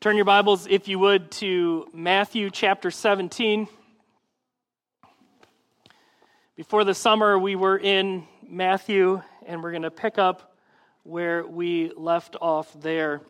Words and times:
Turn 0.00 0.14
your 0.14 0.26
Bibles, 0.26 0.68
if 0.70 0.86
you 0.86 0.96
would, 1.00 1.28
to 1.32 1.88
Matthew 1.92 2.50
chapter 2.50 2.88
17. 2.88 3.66
Before 6.54 6.84
the 6.84 6.94
summer, 6.94 7.36
we 7.36 7.56
were 7.56 7.76
in 7.76 8.24
Matthew, 8.48 9.20
and 9.44 9.60
we're 9.60 9.72
going 9.72 9.82
to 9.82 9.90
pick 9.90 10.16
up 10.16 10.54
where 11.02 11.44
we 11.44 11.90
left 11.96 12.36
off 12.40 12.72
there. 12.80 13.22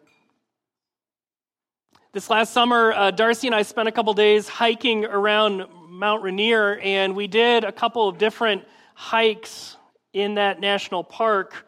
This 2.13 2.29
last 2.29 2.53
summer, 2.53 2.93
uh, 2.93 3.13
Darcy 3.13 3.47
and 3.47 3.57
I 3.57 3.63
spent 3.63 3.89
a 3.89 3.93
couple 3.93 4.13
days 4.13 4.47
hiking 4.47 5.07
around 5.07 5.65
Mount 5.89 6.23
Rainier, 6.23 6.79
and 6.81 7.17
we 7.17 7.29
did 7.29 7.65
a 7.65 7.73
couple 7.73 8.07
of 8.07 8.19
different 8.19 8.63
hikes 8.93 9.79
in 10.13 10.35
that 10.35 10.61
national 10.61 11.03
park. 11.03 11.67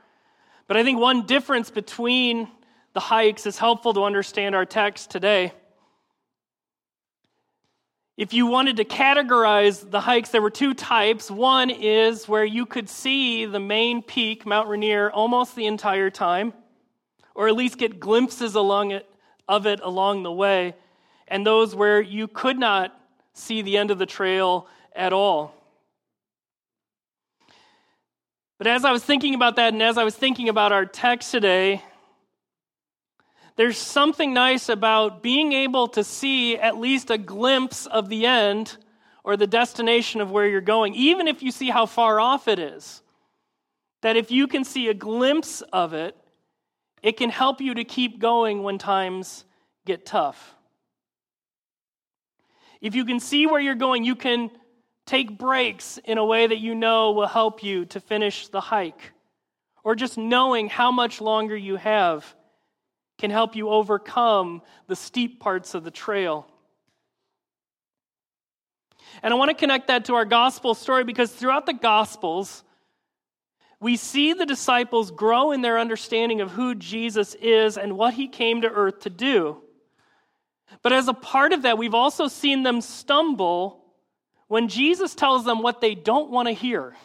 But 0.66 0.76
I 0.76 0.84
think 0.84 1.00
one 1.00 1.24
difference 1.24 1.70
between 1.70 2.48
the 2.92 3.00
hikes 3.00 3.46
is 3.46 3.58
helpful 3.58 3.94
to 3.94 4.04
understand 4.04 4.54
our 4.54 4.64
text 4.64 5.10
today. 5.10 5.52
If 8.16 8.34
you 8.34 8.46
wanted 8.46 8.76
to 8.76 8.84
categorize 8.84 9.90
the 9.90 10.00
hikes, 10.00 10.28
there 10.28 10.42
were 10.42 10.50
two 10.50 10.74
types. 10.74 11.30
One 11.30 11.70
is 11.70 12.28
where 12.28 12.44
you 12.44 12.66
could 12.66 12.88
see 12.88 13.46
the 13.46 13.60
main 13.60 14.02
peak, 14.02 14.44
Mount 14.44 14.68
Rainier, 14.68 15.10
almost 15.10 15.56
the 15.56 15.66
entire 15.66 16.10
time, 16.10 16.52
or 17.34 17.48
at 17.48 17.54
least 17.54 17.78
get 17.78 17.98
glimpses 17.98 18.56
along 18.56 18.90
it, 18.90 19.08
of 19.48 19.66
it 19.66 19.80
along 19.82 20.22
the 20.22 20.32
way, 20.32 20.74
and 21.28 21.46
those 21.46 21.74
where 21.74 22.00
you 22.00 22.28
could 22.28 22.58
not 22.58 22.94
see 23.32 23.62
the 23.62 23.78
end 23.78 23.90
of 23.90 23.98
the 23.98 24.04
trail 24.04 24.66
at 24.94 25.14
all. 25.14 25.54
But 28.58 28.66
as 28.66 28.84
I 28.84 28.92
was 28.92 29.02
thinking 29.02 29.34
about 29.34 29.56
that, 29.56 29.72
and 29.72 29.82
as 29.82 29.96
I 29.96 30.04
was 30.04 30.14
thinking 30.14 30.50
about 30.50 30.72
our 30.72 30.84
text 30.84 31.30
today, 31.30 31.82
there's 33.60 33.76
something 33.76 34.32
nice 34.32 34.70
about 34.70 35.22
being 35.22 35.52
able 35.52 35.86
to 35.88 36.02
see 36.02 36.56
at 36.56 36.78
least 36.78 37.10
a 37.10 37.18
glimpse 37.18 37.84
of 37.84 38.08
the 38.08 38.24
end 38.24 38.78
or 39.22 39.36
the 39.36 39.46
destination 39.46 40.22
of 40.22 40.30
where 40.30 40.48
you're 40.48 40.62
going, 40.62 40.94
even 40.94 41.28
if 41.28 41.42
you 41.42 41.50
see 41.50 41.68
how 41.68 41.84
far 41.84 42.18
off 42.18 42.48
it 42.48 42.58
is. 42.58 43.02
That 44.00 44.16
if 44.16 44.30
you 44.30 44.46
can 44.46 44.64
see 44.64 44.88
a 44.88 44.94
glimpse 44.94 45.60
of 45.74 45.92
it, 45.92 46.16
it 47.02 47.18
can 47.18 47.28
help 47.28 47.60
you 47.60 47.74
to 47.74 47.84
keep 47.84 48.18
going 48.18 48.62
when 48.62 48.78
times 48.78 49.44
get 49.84 50.06
tough. 50.06 50.54
If 52.80 52.94
you 52.94 53.04
can 53.04 53.20
see 53.20 53.46
where 53.46 53.60
you're 53.60 53.74
going, 53.74 54.04
you 54.04 54.16
can 54.16 54.50
take 55.04 55.38
breaks 55.38 55.98
in 56.02 56.16
a 56.16 56.24
way 56.24 56.46
that 56.46 56.60
you 56.60 56.74
know 56.74 57.12
will 57.12 57.26
help 57.26 57.62
you 57.62 57.84
to 57.84 58.00
finish 58.00 58.48
the 58.48 58.62
hike. 58.62 59.12
Or 59.84 59.94
just 59.94 60.16
knowing 60.16 60.70
how 60.70 60.90
much 60.90 61.20
longer 61.20 61.54
you 61.54 61.76
have 61.76 62.34
can 63.20 63.30
help 63.30 63.54
you 63.54 63.68
overcome 63.68 64.62
the 64.88 64.96
steep 64.96 65.38
parts 65.38 65.74
of 65.74 65.84
the 65.84 65.90
trail. 65.90 66.46
And 69.22 69.32
I 69.32 69.36
want 69.36 69.50
to 69.50 69.54
connect 69.54 69.88
that 69.88 70.06
to 70.06 70.14
our 70.14 70.24
gospel 70.24 70.74
story 70.74 71.04
because 71.04 71.30
throughout 71.30 71.66
the 71.66 71.74
gospels, 71.74 72.64
we 73.78 73.96
see 73.96 74.32
the 74.32 74.46
disciples 74.46 75.10
grow 75.10 75.52
in 75.52 75.60
their 75.60 75.78
understanding 75.78 76.40
of 76.40 76.50
who 76.50 76.74
Jesus 76.74 77.34
is 77.34 77.76
and 77.76 77.98
what 77.98 78.14
he 78.14 78.26
came 78.26 78.62
to 78.62 78.68
earth 78.68 79.00
to 79.00 79.10
do. 79.10 79.62
But 80.82 80.92
as 80.92 81.08
a 81.08 81.14
part 81.14 81.52
of 81.52 81.62
that, 81.62 81.78
we've 81.78 81.94
also 81.94 82.28
seen 82.28 82.62
them 82.62 82.80
stumble 82.80 83.84
when 84.48 84.68
Jesus 84.68 85.14
tells 85.14 85.44
them 85.44 85.62
what 85.62 85.80
they 85.80 85.94
don't 85.94 86.30
want 86.30 86.48
to 86.48 86.52
hear. 86.52 86.96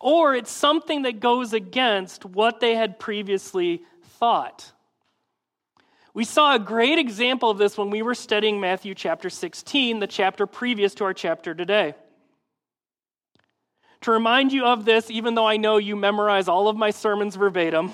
Or 0.00 0.34
it's 0.34 0.50
something 0.50 1.02
that 1.02 1.20
goes 1.20 1.52
against 1.52 2.24
what 2.24 2.60
they 2.60 2.74
had 2.74 2.98
previously 2.98 3.82
thought. 4.18 4.72
We 6.14 6.24
saw 6.24 6.54
a 6.54 6.58
great 6.58 6.98
example 6.98 7.48
of 7.48 7.56
this 7.56 7.78
when 7.78 7.88
we 7.88 8.02
were 8.02 8.14
studying 8.14 8.60
Matthew 8.60 8.94
chapter 8.94 9.30
16, 9.30 9.98
the 9.98 10.06
chapter 10.06 10.46
previous 10.46 10.94
to 10.96 11.04
our 11.04 11.14
chapter 11.14 11.54
today. 11.54 11.94
To 14.02 14.10
remind 14.10 14.52
you 14.52 14.66
of 14.66 14.84
this, 14.84 15.10
even 15.10 15.34
though 15.34 15.46
I 15.46 15.56
know 15.56 15.78
you 15.78 15.96
memorize 15.96 16.48
all 16.48 16.68
of 16.68 16.76
my 16.76 16.90
sermons 16.90 17.36
verbatim, 17.36 17.92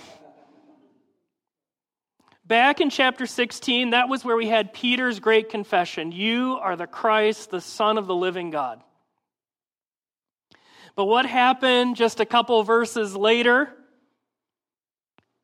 back 2.44 2.80
in 2.80 2.90
chapter 2.90 3.24
16, 3.24 3.90
that 3.90 4.08
was 4.08 4.24
where 4.24 4.36
we 4.36 4.48
had 4.48 4.72
Peter's 4.72 5.20
great 5.20 5.48
confession 5.48 6.10
You 6.10 6.58
are 6.60 6.74
the 6.74 6.88
Christ, 6.88 7.50
the 7.50 7.60
Son 7.60 7.98
of 7.98 8.08
the 8.08 8.16
living 8.16 8.50
God. 8.50 8.82
But 10.96 11.04
what 11.04 11.24
happened 11.24 11.94
just 11.94 12.18
a 12.18 12.26
couple 12.26 12.60
verses 12.64 13.14
later? 13.14 13.72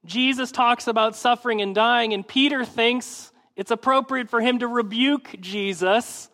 Jesus 0.05 0.53
talks 0.53 0.87
about 0.87 1.17
suffering 1.17 1.61
and 1.61 1.75
dying, 1.75 2.13
and 2.13 2.27
Peter 2.27 2.65
thinks 2.65 3.33
it's 3.57 3.71
appropriate 3.71 4.29
for 4.29 4.41
him 4.41 4.59
to 4.59 4.67
rebuke 4.67 5.37
Jesus 5.41 6.29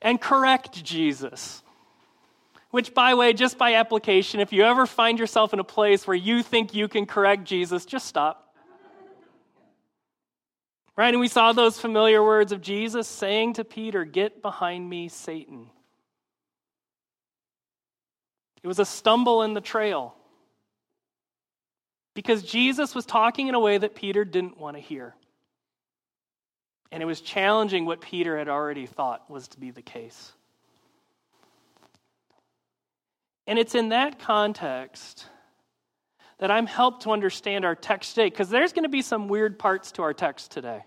and 0.00 0.20
correct 0.20 0.84
Jesus. 0.84 1.62
Which, 2.70 2.92
by 2.92 3.10
the 3.10 3.16
way, 3.16 3.32
just 3.32 3.56
by 3.56 3.74
application, 3.74 4.40
if 4.40 4.52
you 4.52 4.62
ever 4.62 4.86
find 4.86 5.18
yourself 5.18 5.52
in 5.52 5.58
a 5.58 5.64
place 5.64 6.06
where 6.06 6.16
you 6.16 6.42
think 6.42 6.74
you 6.74 6.86
can 6.86 7.06
correct 7.06 7.44
Jesus, 7.44 7.86
just 7.86 8.06
stop. 8.06 8.54
Right? 10.94 11.14
And 11.14 11.20
we 11.20 11.28
saw 11.28 11.52
those 11.52 11.80
familiar 11.80 12.22
words 12.22 12.52
of 12.52 12.60
Jesus 12.60 13.08
saying 13.08 13.54
to 13.54 13.64
Peter, 13.64 14.04
Get 14.04 14.42
behind 14.42 14.88
me, 14.88 15.08
Satan. 15.08 15.70
It 18.62 18.66
was 18.66 18.80
a 18.80 18.84
stumble 18.84 19.42
in 19.42 19.54
the 19.54 19.60
trail 19.60 20.17
because 22.18 22.42
Jesus 22.42 22.96
was 22.96 23.06
talking 23.06 23.46
in 23.46 23.54
a 23.54 23.60
way 23.60 23.78
that 23.78 23.94
Peter 23.94 24.24
didn't 24.24 24.58
want 24.58 24.76
to 24.76 24.80
hear. 24.80 25.14
And 26.90 27.00
it 27.00 27.06
was 27.06 27.20
challenging 27.20 27.86
what 27.86 28.00
Peter 28.00 28.36
had 28.36 28.48
already 28.48 28.86
thought 28.86 29.30
was 29.30 29.46
to 29.46 29.60
be 29.60 29.70
the 29.70 29.82
case. 29.82 30.32
And 33.46 33.56
it's 33.56 33.76
in 33.76 33.90
that 33.90 34.18
context 34.18 35.26
that 36.40 36.50
I'm 36.50 36.66
helped 36.66 37.04
to 37.04 37.12
understand 37.12 37.64
our 37.64 37.76
text 37.76 38.16
today, 38.16 38.30
because 38.30 38.50
there's 38.50 38.72
going 38.72 38.82
to 38.82 38.88
be 38.88 39.02
some 39.02 39.28
weird 39.28 39.56
parts 39.56 39.92
to 39.92 40.02
our 40.02 40.12
text 40.12 40.50
today. 40.50 40.84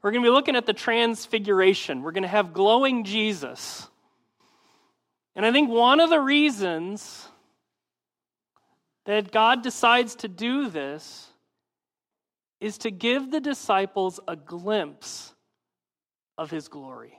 We're 0.00 0.12
going 0.12 0.22
to 0.22 0.28
be 0.28 0.32
looking 0.32 0.54
at 0.54 0.66
the 0.66 0.74
transfiguration. 0.74 2.02
We're 2.02 2.12
going 2.12 2.22
to 2.22 2.28
have 2.28 2.52
glowing 2.52 3.02
Jesus. 3.02 3.88
And 5.34 5.44
I 5.44 5.50
think 5.50 5.70
one 5.70 5.98
of 5.98 6.08
the 6.08 6.20
reasons 6.20 7.26
that 9.10 9.32
God 9.32 9.62
decides 9.62 10.14
to 10.16 10.28
do 10.28 10.68
this 10.68 11.26
is 12.60 12.78
to 12.78 12.90
give 12.90 13.30
the 13.30 13.40
disciples 13.40 14.20
a 14.28 14.36
glimpse 14.36 15.34
of 16.38 16.50
his 16.50 16.68
glory. 16.68 17.18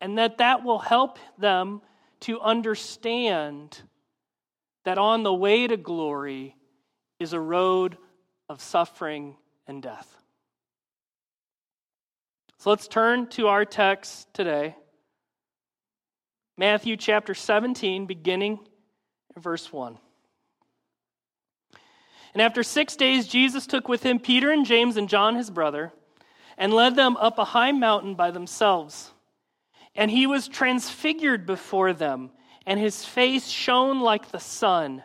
And 0.00 0.18
that 0.18 0.38
that 0.38 0.64
will 0.64 0.78
help 0.78 1.18
them 1.38 1.82
to 2.20 2.40
understand 2.40 3.80
that 4.84 4.98
on 4.98 5.22
the 5.22 5.34
way 5.34 5.66
to 5.66 5.76
glory 5.76 6.56
is 7.18 7.32
a 7.32 7.40
road 7.40 7.98
of 8.48 8.60
suffering 8.60 9.36
and 9.66 9.82
death. 9.82 10.16
So 12.58 12.70
let's 12.70 12.88
turn 12.88 13.28
to 13.30 13.48
our 13.48 13.64
text 13.64 14.32
today. 14.32 14.76
Matthew 16.56 16.96
chapter 16.96 17.34
17, 17.34 18.06
beginning 18.06 18.60
verse 19.36 19.72
1. 19.72 19.98
And 22.32 22.42
after 22.42 22.62
six 22.62 22.96
days, 22.96 23.28
Jesus 23.28 23.66
took 23.66 23.88
with 23.88 24.02
him 24.02 24.18
Peter 24.18 24.50
and 24.50 24.66
James 24.66 24.96
and 24.96 25.08
John, 25.08 25.36
his 25.36 25.50
brother, 25.50 25.92
and 26.58 26.72
led 26.72 26.96
them 26.96 27.16
up 27.16 27.38
a 27.38 27.44
high 27.44 27.72
mountain 27.72 28.16
by 28.16 28.32
themselves. 28.32 29.12
And 29.94 30.10
he 30.10 30.26
was 30.26 30.48
transfigured 30.48 31.46
before 31.46 31.92
them, 31.92 32.30
and 32.66 32.80
his 32.80 33.04
face 33.04 33.46
shone 33.46 34.00
like 34.00 34.30
the 34.30 34.40
sun, 34.40 35.04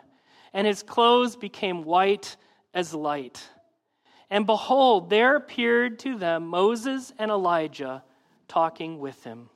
and 0.52 0.66
his 0.66 0.82
clothes 0.82 1.36
became 1.36 1.84
white 1.84 2.36
as 2.74 2.92
light. 2.92 3.48
And 4.28 4.46
behold, 4.46 5.10
there 5.10 5.36
appeared 5.36 6.00
to 6.00 6.18
them 6.18 6.48
Moses 6.48 7.12
and 7.18 7.30
Elijah 7.30 8.02
talking 8.48 8.98
with 8.98 9.22
him. 9.22 9.50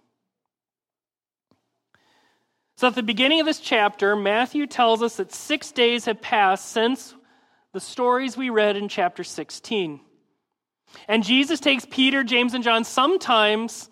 So, 2.76 2.88
at 2.88 2.96
the 2.96 3.02
beginning 3.02 3.40
of 3.40 3.46
this 3.46 3.60
chapter, 3.60 4.16
Matthew 4.16 4.66
tells 4.66 5.02
us 5.02 5.16
that 5.16 5.32
six 5.32 5.70
days 5.70 6.06
have 6.06 6.20
passed 6.20 6.70
since 6.70 7.14
the 7.72 7.80
stories 7.80 8.36
we 8.36 8.50
read 8.50 8.76
in 8.76 8.88
chapter 8.88 9.22
16. 9.22 10.00
And 11.08 11.22
Jesus 11.22 11.60
takes 11.60 11.86
Peter, 11.88 12.24
James, 12.24 12.54
and 12.54 12.64
John. 12.64 12.84
Sometimes 12.84 13.88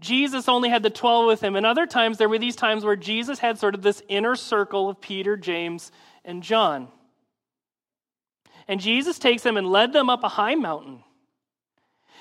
Jesus 0.00 0.48
only 0.48 0.68
had 0.68 0.82
the 0.82 0.90
12 0.90 1.26
with 1.26 1.40
him, 1.42 1.56
and 1.56 1.66
other 1.66 1.86
times 1.86 2.18
there 2.18 2.28
were 2.28 2.38
these 2.38 2.56
times 2.56 2.84
where 2.84 2.96
Jesus 2.96 3.38
had 3.38 3.58
sort 3.58 3.74
of 3.74 3.82
this 3.82 4.02
inner 4.08 4.36
circle 4.36 4.88
of 4.88 5.00
Peter, 5.00 5.36
James, 5.36 5.90
and 6.24 6.42
John. 6.42 6.88
And 8.68 8.80
Jesus 8.80 9.18
takes 9.18 9.42
them 9.42 9.56
and 9.56 9.66
led 9.66 9.92
them 9.92 10.08
up 10.08 10.22
a 10.22 10.28
high 10.28 10.54
mountain. 10.54 11.02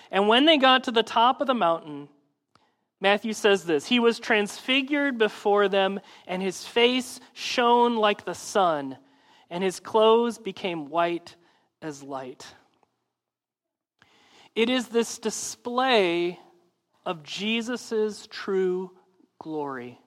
And 0.10 0.28
when 0.28 0.46
they 0.46 0.58
got 0.58 0.86
to 0.86 0.92
the 0.92 1.04
top 1.04 1.40
of 1.40 1.48
the 1.48 1.54
mountain, 1.54 2.10
Matthew 3.00 3.34
says 3.34 3.64
this 3.64 3.86
He 3.86 4.00
was 4.00 4.20
transfigured 4.20 5.18
before 5.18 5.68
them, 5.68 6.00
and 6.26 6.42
his 6.42 6.66
face 6.66 7.20
shone 7.34 7.96
like 7.96 8.26
the 8.26 8.34
sun, 8.34 8.98
and 9.50 9.64
his 9.64 9.80
clothes 9.80 10.38
became 10.38 10.90
white 10.90 11.36
as 11.82 12.02
light. 12.04 12.46
It 14.56 14.70
is 14.70 14.88
this 14.88 15.20
display 15.20 16.40
of 17.06 17.24
Jesus' 17.24 18.28
true 18.30 18.92
glory. 19.40 20.00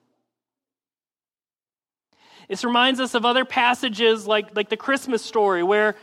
This 2.48 2.64
reminds 2.64 2.98
us 2.98 3.14
of 3.14 3.24
other 3.24 3.44
passages 3.44 4.26
like, 4.26 4.56
like 4.56 4.68
the 4.68 4.76
Christmas 4.76 5.24
story, 5.24 5.62
where 5.62 5.94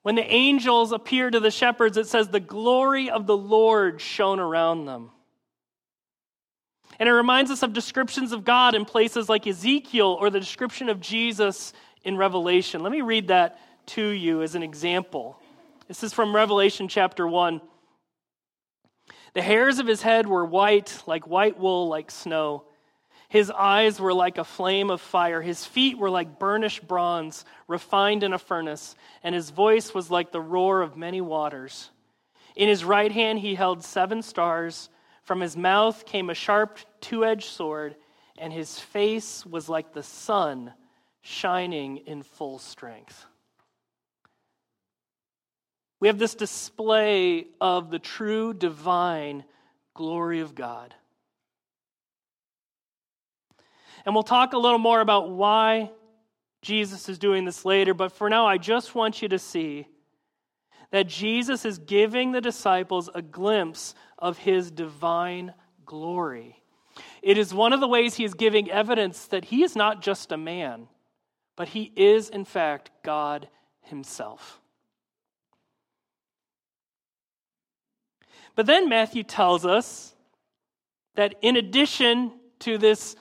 when 0.00 0.14
the 0.14 0.24
angels 0.24 0.92
appear 0.92 1.30
to 1.30 1.40
the 1.40 1.50
shepherds, 1.50 1.98
it 1.98 2.06
says, 2.06 2.28
The 2.28 2.40
glory 2.40 3.10
of 3.10 3.26
the 3.26 3.36
Lord 3.36 4.00
shone 4.00 4.40
around 4.40 4.86
them. 4.86 5.10
And 6.98 7.08
it 7.08 7.12
reminds 7.12 7.50
us 7.50 7.62
of 7.62 7.72
descriptions 7.72 8.32
of 8.32 8.44
God 8.44 8.74
in 8.74 8.84
places 8.84 9.28
like 9.28 9.46
Ezekiel 9.46 10.16
or 10.20 10.30
the 10.30 10.40
description 10.40 10.88
of 10.88 11.00
Jesus 11.00 11.72
in 12.04 12.16
Revelation. 12.16 12.82
Let 12.82 12.92
me 12.92 13.00
read 13.00 13.28
that 13.28 13.58
to 13.86 14.06
you 14.06 14.42
as 14.42 14.54
an 14.54 14.62
example. 14.62 15.38
This 15.88 16.02
is 16.02 16.12
from 16.12 16.34
Revelation 16.34 16.88
chapter 16.88 17.26
1. 17.26 17.60
The 19.34 19.42
hairs 19.42 19.80
of 19.80 19.86
his 19.86 20.00
head 20.00 20.26
were 20.26 20.44
white, 20.44 21.02
like 21.06 21.26
white 21.26 21.58
wool, 21.58 21.88
like 21.88 22.10
snow. 22.10 22.64
His 23.28 23.50
eyes 23.50 23.98
were 23.98 24.14
like 24.14 24.38
a 24.38 24.44
flame 24.44 24.90
of 24.90 25.00
fire. 25.00 25.42
His 25.42 25.64
feet 25.64 25.98
were 25.98 26.10
like 26.10 26.38
burnished 26.38 26.86
bronze, 26.86 27.44
refined 27.66 28.22
in 28.22 28.32
a 28.32 28.38
furnace. 28.38 28.94
And 29.24 29.34
his 29.34 29.50
voice 29.50 29.92
was 29.92 30.08
like 30.08 30.30
the 30.30 30.40
roar 30.40 30.82
of 30.82 30.96
many 30.96 31.20
waters. 31.20 31.90
In 32.54 32.68
his 32.68 32.84
right 32.84 33.10
hand 33.10 33.40
he 33.40 33.56
held 33.56 33.82
seven 33.82 34.22
stars. 34.22 34.88
From 35.24 35.40
his 35.40 35.56
mouth 35.56 36.04
came 36.04 36.30
a 36.30 36.34
sharp 36.34 36.78
two 37.00 37.24
edged 37.24 37.48
sword, 37.48 37.96
and 38.38 38.52
his 38.52 38.78
face 38.78 39.44
was 39.44 39.68
like 39.68 39.92
the 39.92 40.02
sun 40.02 40.72
shining 41.22 41.98
in 41.98 42.22
full 42.22 42.58
strength. 42.58 43.24
We 46.00 46.08
have 46.08 46.18
this 46.18 46.34
display 46.34 47.46
of 47.60 47.90
the 47.90 47.98
true 47.98 48.52
divine 48.52 49.44
glory 49.94 50.40
of 50.40 50.54
God. 50.54 50.94
And 54.04 54.14
we'll 54.14 54.22
talk 54.22 54.52
a 54.52 54.58
little 54.58 54.78
more 54.78 55.00
about 55.00 55.30
why 55.30 55.90
Jesus 56.60 57.08
is 57.08 57.18
doing 57.18 57.46
this 57.46 57.64
later, 57.64 57.94
but 57.94 58.12
for 58.12 58.28
now, 58.28 58.46
I 58.46 58.58
just 58.58 58.94
want 58.94 59.22
you 59.22 59.28
to 59.28 59.38
see 59.38 59.86
that 60.90 61.06
Jesus 61.06 61.64
is 61.64 61.78
giving 61.78 62.32
the 62.32 62.40
disciples 62.40 63.08
a 63.14 63.22
glimpse 63.22 63.94
of 64.24 64.38
his 64.38 64.70
divine 64.70 65.52
glory. 65.84 66.62
It 67.20 67.36
is 67.36 67.52
one 67.52 67.74
of 67.74 67.80
the 67.80 67.86
ways 67.86 68.14
he 68.14 68.24
is 68.24 68.32
giving 68.32 68.70
evidence 68.70 69.26
that 69.26 69.44
he 69.44 69.62
is 69.62 69.76
not 69.76 70.00
just 70.00 70.32
a 70.32 70.38
man, 70.38 70.88
but 71.56 71.68
he 71.68 71.92
is, 71.94 72.30
in 72.30 72.46
fact, 72.46 72.90
God 73.02 73.48
himself. 73.82 74.62
But 78.54 78.64
then 78.64 78.88
Matthew 78.88 79.24
tells 79.24 79.66
us 79.66 80.14
that 81.16 81.34
in 81.42 81.56
addition 81.56 82.32
to 82.60 82.78
this 82.78 83.16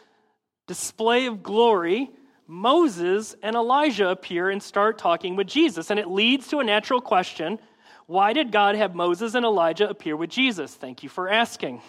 display 0.67 1.25
of 1.25 1.43
glory, 1.43 2.11
Moses 2.47 3.35
and 3.43 3.57
Elijah 3.57 4.07
appear 4.07 4.49
and 4.49 4.63
start 4.63 4.97
talking 4.97 5.35
with 5.35 5.47
Jesus. 5.47 5.89
And 5.89 5.99
it 5.99 6.07
leads 6.07 6.47
to 6.47 6.59
a 6.59 6.63
natural 6.63 7.01
question 7.01 7.59
why 8.05 8.33
did 8.33 8.51
God 8.51 8.75
have 8.75 8.95
Moses 8.95 9.35
and 9.35 9.45
Elijah 9.45 9.89
appear 9.89 10.15
with 10.15 10.29
Jesus? 10.29 10.73
Thank 10.73 11.03
you 11.03 11.09
for 11.09 11.29
asking. 11.29 11.81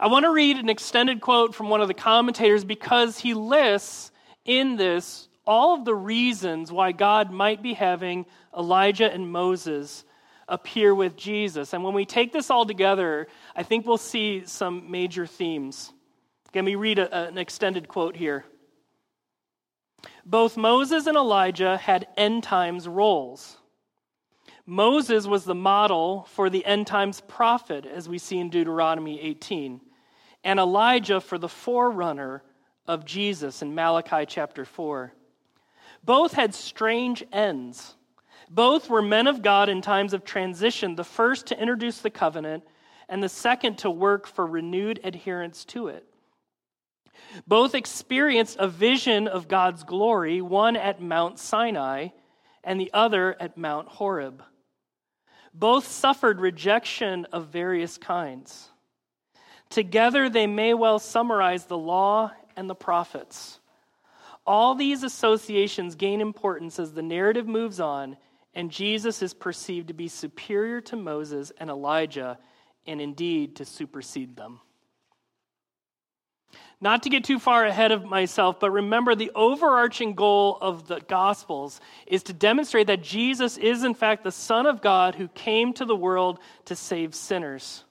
I 0.00 0.06
want 0.06 0.24
to 0.24 0.30
read 0.30 0.56
an 0.56 0.68
extended 0.68 1.20
quote 1.20 1.54
from 1.54 1.68
one 1.68 1.80
of 1.80 1.88
the 1.88 1.94
commentators 1.94 2.64
because 2.64 3.18
he 3.18 3.34
lists 3.34 4.12
in 4.44 4.76
this 4.76 5.28
all 5.44 5.74
of 5.74 5.84
the 5.84 5.94
reasons 5.94 6.70
why 6.70 6.92
God 6.92 7.32
might 7.32 7.62
be 7.62 7.74
having 7.74 8.26
Elijah 8.56 9.12
and 9.12 9.32
Moses 9.32 10.04
appear 10.46 10.94
with 10.94 11.16
Jesus. 11.16 11.72
And 11.72 11.82
when 11.82 11.94
we 11.94 12.04
take 12.04 12.32
this 12.32 12.50
all 12.50 12.64
together, 12.64 13.26
I 13.56 13.62
think 13.62 13.86
we'll 13.86 13.96
see 13.96 14.44
some 14.46 14.90
major 14.90 15.26
themes. 15.26 15.92
Let 16.54 16.64
me 16.64 16.74
read 16.74 16.98
a, 16.98 17.28
an 17.28 17.38
extended 17.38 17.88
quote 17.88 18.16
here. 18.16 18.44
Both 20.24 20.56
Moses 20.56 21.06
and 21.06 21.16
Elijah 21.16 21.76
had 21.76 22.08
end 22.16 22.42
times 22.42 22.86
roles. 22.86 23.56
Moses 24.66 25.26
was 25.26 25.44
the 25.44 25.54
model 25.54 26.26
for 26.30 26.50
the 26.50 26.64
end 26.66 26.86
times 26.86 27.22
prophet, 27.22 27.86
as 27.86 28.08
we 28.08 28.18
see 28.18 28.38
in 28.38 28.50
Deuteronomy 28.50 29.18
18, 29.20 29.80
and 30.44 30.60
Elijah 30.60 31.20
for 31.20 31.38
the 31.38 31.48
forerunner 31.48 32.42
of 32.86 33.04
Jesus 33.04 33.62
in 33.62 33.74
Malachi 33.74 34.26
chapter 34.26 34.64
4. 34.64 35.12
Both 36.04 36.32
had 36.32 36.54
strange 36.54 37.24
ends. 37.32 37.94
Both 38.50 38.88
were 38.88 39.02
men 39.02 39.26
of 39.26 39.42
God 39.42 39.68
in 39.68 39.82
times 39.82 40.14
of 40.14 40.24
transition, 40.24 40.94
the 40.94 41.04
first 41.04 41.46
to 41.46 41.60
introduce 41.60 41.98
the 41.98 42.10
covenant, 42.10 42.64
and 43.08 43.22
the 43.22 43.28
second 43.28 43.78
to 43.78 43.90
work 43.90 44.26
for 44.26 44.46
renewed 44.46 45.00
adherence 45.04 45.64
to 45.66 45.88
it. 45.88 46.07
Both 47.46 47.74
experienced 47.74 48.56
a 48.58 48.68
vision 48.68 49.28
of 49.28 49.48
God's 49.48 49.84
glory, 49.84 50.40
one 50.40 50.76
at 50.76 51.00
Mount 51.00 51.38
Sinai 51.38 52.08
and 52.64 52.80
the 52.80 52.90
other 52.92 53.36
at 53.40 53.56
Mount 53.56 53.88
Horeb. 53.88 54.42
Both 55.54 55.86
suffered 55.86 56.40
rejection 56.40 57.26
of 57.32 57.48
various 57.48 57.96
kinds. 57.96 58.68
Together, 59.70 60.28
they 60.28 60.46
may 60.46 60.74
well 60.74 60.98
summarize 60.98 61.64
the 61.64 61.78
law 61.78 62.30
and 62.56 62.68
the 62.68 62.74
prophets. 62.74 63.60
All 64.46 64.74
these 64.74 65.02
associations 65.02 65.94
gain 65.94 66.20
importance 66.20 66.78
as 66.78 66.92
the 66.92 67.02
narrative 67.02 67.46
moves 67.46 67.80
on, 67.80 68.16
and 68.54 68.70
Jesus 68.70 69.22
is 69.22 69.34
perceived 69.34 69.88
to 69.88 69.94
be 69.94 70.08
superior 70.08 70.80
to 70.82 70.96
Moses 70.96 71.52
and 71.58 71.70
Elijah, 71.70 72.38
and 72.86 73.00
indeed 73.00 73.56
to 73.56 73.64
supersede 73.64 74.36
them. 74.36 74.60
Not 76.80 77.02
to 77.02 77.10
get 77.10 77.24
too 77.24 77.40
far 77.40 77.64
ahead 77.64 77.90
of 77.90 78.04
myself, 78.04 78.60
but 78.60 78.70
remember 78.70 79.14
the 79.14 79.32
overarching 79.34 80.14
goal 80.14 80.58
of 80.60 80.86
the 80.86 81.00
Gospels 81.00 81.80
is 82.06 82.22
to 82.24 82.32
demonstrate 82.32 82.86
that 82.86 83.02
Jesus 83.02 83.56
is, 83.58 83.82
in 83.82 83.94
fact, 83.94 84.22
the 84.22 84.30
Son 84.30 84.66
of 84.66 84.80
God 84.80 85.16
who 85.16 85.26
came 85.28 85.72
to 85.74 85.84
the 85.84 85.96
world 85.96 86.38
to 86.66 86.76
save 86.76 87.14
sinners. 87.16 87.84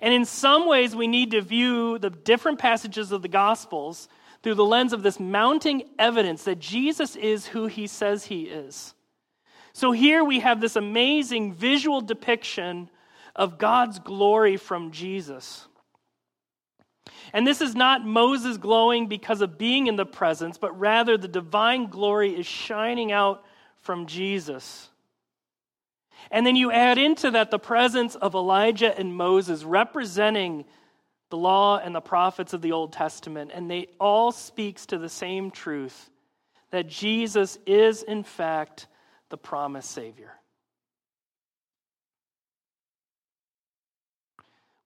And 0.00 0.14
in 0.14 0.24
some 0.24 0.68
ways, 0.68 0.94
we 0.94 1.08
need 1.08 1.32
to 1.32 1.40
view 1.40 1.98
the 1.98 2.10
different 2.10 2.60
passages 2.60 3.10
of 3.10 3.22
the 3.22 3.28
Gospels 3.28 4.08
through 4.42 4.54
the 4.54 4.64
lens 4.64 4.92
of 4.92 5.02
this 5.02 5.18
mounting 5.18 5.82
evidence 5.98 6.44
that 6.44 6.60
Jesus 6.60 7.16
is 7.16 7.46
who 7.46 7.66
he 7.66 7.86
says 7.86 8.26
he 8.26 8.42
is. 8.42 8.94
So 9.72 9.90
here 9.90 10.22
we 10.22 10.40
have 10.40 10.60
this 10.60 10.76
amazing 10.76 11.54
visual 11.54 12.00
depiction 12.00 12.88
of 13.34 13.58
God's 13.58 13.98
glory 13.98 14.56
from 14.56 14.92
Jesus. 14.92 15.66
And 17.32 17.46
this 17.46 17.60
is 17.60 17.74
not 17.74 18.04
Moses 18.04 18.56
glowing 18.56 19.08
because 19.08 19.40
of 19.40 19.58
being 19.58 19.86
in 19.86 19.96
the 19.96 20.06
presence, 20.06 20.58
but 20.58 20.78
rather 20.78 21.16
the 21.16 21.28
divine 21.28 21.86
glory 21.86 22.38
is 22.38 22.46
shining 22.46 23.12
out 23.12 23.44
from 23.80 24.06
Jesus. 24.06 24.88
And 26.30 26.46
then 26.46 26.56
you 26.56 26.72
add 26.72 26.98
into 26.98 27.30
that 27.32 27.50
the 27.50 27.58
presence 27.58 28.14
of 28.14 28.34
Elijah 28.34 28.96
and 28.98 29.14
Moses 29.14 29.64
representing 29.64 30.64
the 31.30 31.36
law 31.36 31.78
and 31.78 31.94
the 31.94 32.00
prophets 32.00 32.52
of 32.52 32.62
the 32.62 32.72
Old 32.72 32.92
Testament, 32.92 33.50
and 33.52 33.70
they 33.70 33.88
all 33.98 34.30
speaks 34.32 34.86
to 34.86 34.98
the 34.98 35.08
same 35.08 35.50
truth 35.50 36.10
that 36.70 36.88
Jesus 36.88 37.58
is 37.66 38.02
in 38.02 38.22
fact 38.22 38.86
the 39.30 39.36
promised 39.36 39.90
Savior. 39.90 40.32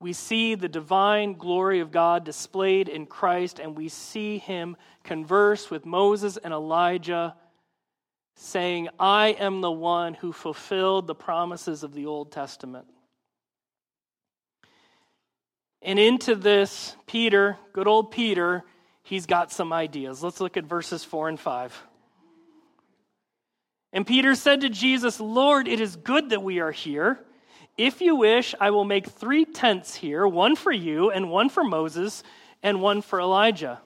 We 0.00 0.12
see 0.12 0.55
the 0.55 0.69
divine 0.69 1.35
glory 1.35 1.81
of 1.81 1.90
God 1.90 2.25
displayed 2.25 2.88
in 2.88 3.07
Christ, 3.07 3.59
and 3.59 3.76
we 3.76 3.88
see 3.88 4.38
him 4.38 4.76
converse 5.02 5.71
with 5.71 5.85
Moses 5.85 6.37
and 6.37 6.55
Elijah, 6.55 7.35
saying, 8.37 8.88
I 9.00 9.28
am 9.40 9.61
the 9.61 9.73
one 9.73 10.14
who 10.14 10.33
fulfilled 10.33 11.09
the 11.09 11.14
promises 11.14 11.83
of 11.83 11.95
the 11.95 12.07
Old 12.07 12.31
Testament. 12.31 12.87
And 15.83 15.99
into 15.99 16.37
this, 16.37 16.95
Peter, 17.07 17.57
good 17.73 17.88
old 17.88 18.11
Peter, 18.12 18.64
he's 19.02 19.26
got 19.26 19.50
some 19.50 19.73
ideas. 19.73 20.23
Let's 20.23 20.40
look 20.40 20.57
at 20.57 20.64
verses 20.64 21.02
4 21.02 21.31
and 21.31 21.40
5. 21.40 21.83
And 23.93 24.07
Peter 24.07 24.35
said 24.35 24.61
to 24.61 24.69
Jesus, 24.69 25.19
Lord, 25.19 25.67
it 25.67 25.81
is 25.81 25.97
good 25.97 26.31
that 26.31 26.43
we 26.43 26.61
are 26.61 26.73
here. 26.73 27.19
If 27.78 28.00
you 28.00 28.16
wish, 28.16 28.56
I 28.61 28.70
will 28.70 28.85
make 28.85 29.06
three 29.06 29.44
tents 29.44 29.94
here 29.94 30.26
one 30.26 30.56
for 30.56 30.73
you, 30.73 31.12
and 31.12 31.30
one 31.30 31.49
for 31.49 31.62
Moses, 31.62 32.25
and 32.61 32.82
one 32.82 33.02
for 33.02 33.20
Elijah. 33.20 33.80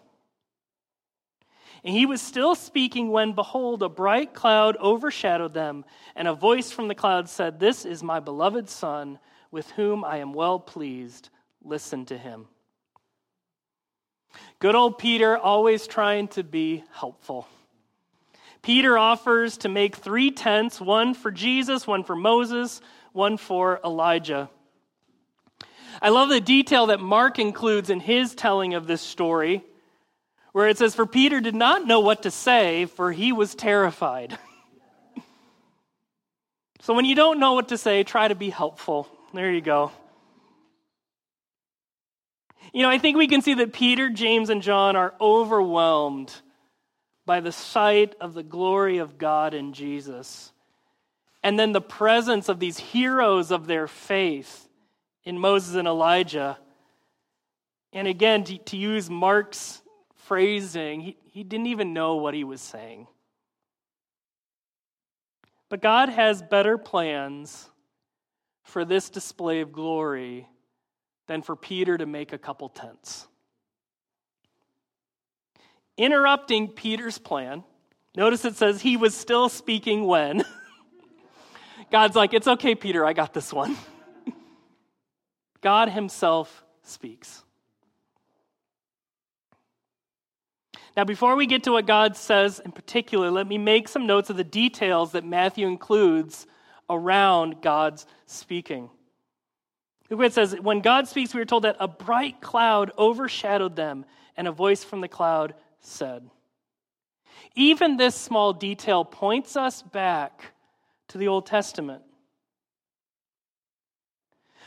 And 1.85 1.95
he 1.95 2.07
was 2.07 2.23
still 2.23 2.55
speaking 2.55 3.11
when, 3.11 3.35
behold, 3.35 3.83
a 3.83 3.91
bright 3.91 4.33
cloud 4.33 4.79
overshadowed 4.79 5.53
them, 5.53 5.85
and 6.17 6.27
a 6.27 6.33
voice 6.33 6.73
from 6.73 6.89
the 6.89 6.95
cloud 6.95 7.29
said, 7.29 7.61
This 7.61 7.85
is 7.85 8.03
my 8.03 8.19
beloved 8.19 8.71
Son, 8.71 9.19
with 9.51 9.71
whom 9.73 10.05
I 10.05 10.19
am 10.19 10.33
well 10.33 10.59
pleased. 10.59 11.29
Listen 11.63 12.07
to 12.07 12.17
him. 12.17 12.47
Good 14.59 14.75
old 14.75 14.97
Peter, 14.97 15.37
always 15.37 15.87
trying 15.87 16.29
to 16.29 16.43
be 16.43 16.83
helpful. 16.93 17.47
Peter 18.63 18.97
offers 18.97 19.59
to 19.59 19.69
make 19.69 19.97
three 19.97 20.31
tents 20.31 20.81
one 20.81 21.15
for 21.15 21.31
Jesus, 21.31 21.87
one 21.87 22.05
for 22.05 22.15
Moses, 22.15 22.81
one 23.13 23.37
for 23.37 23.81
Elijah. 23.85 24.51
I 26.01 26.09
love 26.09 26.29
the 26.29 26.41
detail 26.41 26.87
that 26.87 27.01
Mark 27.01 27.39
includes 27.39 27.91
in 27.91 28.01
his 28.01 28.35
telling 28.35 28.75
of 28.75 28.87
this 28.87 29.03
story, 29.03 29.63
where 30.53 30.69
it 30.69 30.79
says, 30.79 30.95
For 30.95 31.07
Peter 31.07 31.41
did 31.41 31.55
not 31.55 31.87
know 31.87 32.01
what 32.01 32.23
to 32.23 32.31
say, 32.31 32.87
for 32.87 33.13
he 33.13 33.33
was 33.33 33.55
terrified. 33.55 34.39
so 36.81 36.95
when 36.95 37.05
you 37.05 37.15
don't 37.15 37.39
know 37.39 37.53
what 37.53 37.69
to 37.69 37.79
say, 37.79 38.03
try 38.05 38.29
to 38.29 38.35
be 38.35 38.51
helpful. 38.51 39.09
There 39.35 39.53
you 39.53 39.61
go. 39.61 39.93
You 42.73 42.83
know, 42.83 42.91
I 42.91 42.99
think 42.99 43.19
we 43.19 43.29
can 43.29 43.43
see 43.43 43.55
that 43.55 43.75
Peter, 43.75 44.09
James, 44.09 44.49
and 44.49 44.63
John 44.63 44.97
are 44.97 45.15
overwhelmed 45.21 46.35
by 47.27 47.41
the 47.41 47.53
sight 47.53 48.15
of 48.21 48.35
the 48.35 48.43
glory 48.43 48.99
of 48.99 49.19
God 49.19 49.53
in 49.53 49.75
Jesus. 49.75 50.53
And 51.43 51.59
then 51.59 51.73
the 51.73 51.81
presence 51.81 52.49
of 52.49 52.61
these 52.61 52.79
heroes 52.79 53.51
of 53.51 53.67
their 53.67 53.89
faith 53.89 54.69
in 55.25 55.39
Moses 55.39 55.75
and 55.75 55.89
Elijah. 55.89 56.59
And 57.93 58.07
again, 58.07 58.45
to, 58.45 58.59
to 58.59 58.77
use 58.77 59.11
Mark's 59.11 59.83
phrasing, 60.15 61.01
he, 61.01 61.17
he 61.25 61.43
didn't 61.43 61.67
even 61.67 61.93
know 61.93 62.17
what 62.17 62.35
he 62.35 62.45
was 62.45 62.61
saying. 62.61 63.09
But 65.69 65.81
God 65.81 66.11
has 66.11 66.43
better 66.43 66.79
plans 66.79 67.69
for 68.63 68.85
this 68.85 69.11
display 69.11 69.61
of 69.61 69.73
glory 69.73 70.49
than 71.27 71.43
for 71.43 71.57
Peter 71.57 71.97
to 71.99 72.07
make 72.07 72.33
a 72.33 72.39
couple 72.39 72.69
tents. 72.69 73.27
Interrupting 75.97 76.69
Peter's 76.69 77.19
plan, 77.19 77.65
notice 78.17 78.45
it 78.45 78.57
says 78.57 78.81
he 78.81 78.97
was 78.97 79.15
still 79.15 79.49
speaking 79.49 80.07
when. 80.07 80.45
God's 81.93 82.17
like, 82.17 82.33
it's 82.33 82.49
okay, 82.49 82.75
Peter, 82.75 83.05
I 83.05 83.13
got 83.13 83.35
this 83.35 83.53
one. 83.53 83.77
God 85.61 85.91
Himself 85.91 86.65
speaks. 86.83 87.43
Now, 90.97 91.05
before 91.05 91.37
we 91.37 91.47
get 91.47 91.65
to 91.65 91.73
what 91.73 91.87
God 91.87 92.17
says 92.17 92.61
in 92.61 92.73
particular, 92.73 93.31
let 93.31 93.47
me 93.47 93.59
make 93.59 93.89
some 93.89 94.07
notes 94.07 94.31
of 94.31 94.39
the 94.39 94.45
details 94.45 95.13
that 95.13 95.25
Matthew 95.25 95.67
includes 95.67 96.47
around 96.89 97.61
God's 97.61 98.07
speaking. 98.25 98.89
It 100.09 100.33
says 100.33 100.57
When 100.61 100.81
God 100.81 101.09
speaks, 101.09 101.35
we 101.35 101.43
are 101.43 101.47
told 101.47 101.65
that 101.65 101.77
a 101.79 101.89
bright 101.89 102.41
cloud 102.41 102.91
overshadowed 102.97 103.77
them, 103.77 104.07
and 104.35 104.49
a 104.49 104.53
voice 104.53 104.83
from 104.83 105.03
the 105.03 105.09
cloud 105.09 105.55
said. 105.81 106.29
Even 107.55 107.99
this 107.99 108.15
small 108.15 108.55
detail 108.55 109.05
points 109.05 109.57
us 109.57 109.83
back 109.83 110.53
to 111.13 111.19
the 111.19 111.29
Old 111.29 111.45
Testament. 111.45 112.03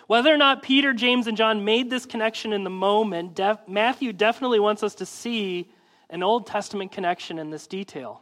Whether 0.05 0.31
or 0.31 0.37
not 0.37 0.61
Peter, 0.61 0.93
James, 0.93 1.25
and 1.25 1.35
John 1.35 1.65
made 1.65 1.89
this 1.89 2.05
connection 2.05 2.53
in 2.53 2.63
the 2.63 2.69
moment, 2.69 3.33
def- 3.33 3.67
Matthew 3.67 4.13
definitely 4.13 4.59
wants 4.59 4.83
us 4.83 4.93
to 4.95 5.07
see 5.07 5.71
an 6.07 6.21
Old 6.21 6.45
Testament 6.45 6.91
connection 6.91 7.39
in 7.39 7.49
this 7.49 7.65
detail. 7.65 8.21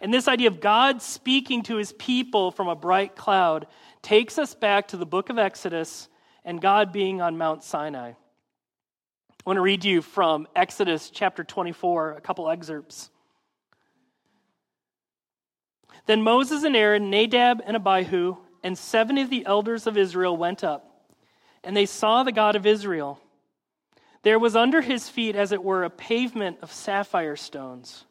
And 0.00 0.12
this 0.12 0.26
idea 0.26 0.48
of 0.48 0.60
God 0.60 1.00
speaking 1.00 1.62
to 1.64 1.76
his 1.76 1.92
people 1.92 2.50
from 2.50 2.66
a 2.66 2.74
bright 2.74 3.14
cloud 3.14 3.68
takes 4.02 4.36
us 4.36 4.56
back 4.56 4.88
to 4.88 4.96
the 4.96 5.06
book 5.06 5.30
of 5.30 5.38
Exodus 5.38 6.08
and 6.44 6.60
God 6.60 6.92
being 6.92 7.22
on 7.22 7.38
Mount 7.38 7.62
Sinai. 7.62 8.10
I 8.10 8.14
want 9.44 9.58
to 9.58 9.62
read 9.62 9.84
you 9.84 10.02
from 10.02 10.48
Exodus 10.56 11.10
chapter 11.10 11.44
24, 11.44 12.14
a 12.14 12.20
couple 12.20 12.50
excerpts. 12.50 13.10
Then 16.06 16.22
Moses 16.22 16.64
and 16.64 16.76
Aaron, 16.76 17.10
Nadab 17.10 17.62
and 17.66 17.76
Abihu, 17.76 18.36
and 18.62 18.78
70 18.78 19.22
of 19.22 19.30
the 19.30 19.46
elders 19.46 19.86
of 19.86 19.96
Israel 19.96 20.36
went 20.36 20.64
up, 20.64 21.12
and 21.62 21.76
they 21.76 21.86
saw 21.86 22.22
the 22.22 22.32
God 22.32 22.56
of 22.56 22.66
Israel. 22.66 23.20
There 24.22 24.38
was 24.38 24.56
under 24.56 24.80
his 24.80 25.08
feet, 25.08 25.36
as 25.36 25.52
it 25.52 25.62
were, 25.62 25.84
a 25.84 25.90
pavement 25.90 26.58
of 26.62 26.72
sapphire 26.72 27.36
stones. 27.36 28.04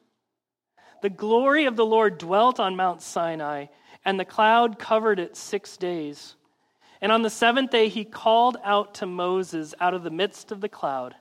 The 1.02 1.10
glory 1.10 1.66
of 1.66 1.76
the 1.76 1.86
Lord 1.86 2.18
dwelt 2.18 2.60
on 2.60 2.76
Mount 2.76 3.02
Sinai, 3.02 3.66
and 4.04 4.20
the 4.20 4.26
cloud 4.26 4.80
covered 4.80 5.20
it 5.20 5.36
six 5.36 5.78
days. 5.78 6.36
And 7.02 7.12
on 7.12 7.22
the 7.22 7.30
seventh 7.30 7.72
day, 7.72 7.90
he 7.90 8.06
called 8.06 8.58
out 8.64 8.96
to 8.96 9.06
Moses 9.06 9.74
out 9.80 9.94
of 9.94 10.04
the 10.04 10.10
midst 10.10 10.52
of 10.52 10.62
the 10.62 10.70
cloud. 10.70 11.16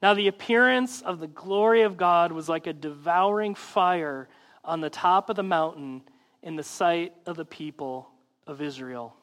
Now, 0.00 0.14
the 0.14 0.28
appearance 0.28 1.02
of 1.02 1.18
the 1.18 1.26
glory 1.26 1.82
of 1.82 1.96
God 1.96 2.30
was 2.30 2.48
like 2.48 2.66
a 2.66 2.72
devouring 2.72 3.54
fire 3.54 4.28
on 4.64 4.80
the 4.80 4.90
top 4.90 5.30
of 5.30 5.36
the 5.36 5.42
mountain 5.42 6.02
in 6.42 6.56
the 6.56 6.62
sight 6.62 7.14
of 7.26 7.36
the 7.36 7.44
people 7.44 8.08
of 8.46 8.60
Israel. 8.60 9.14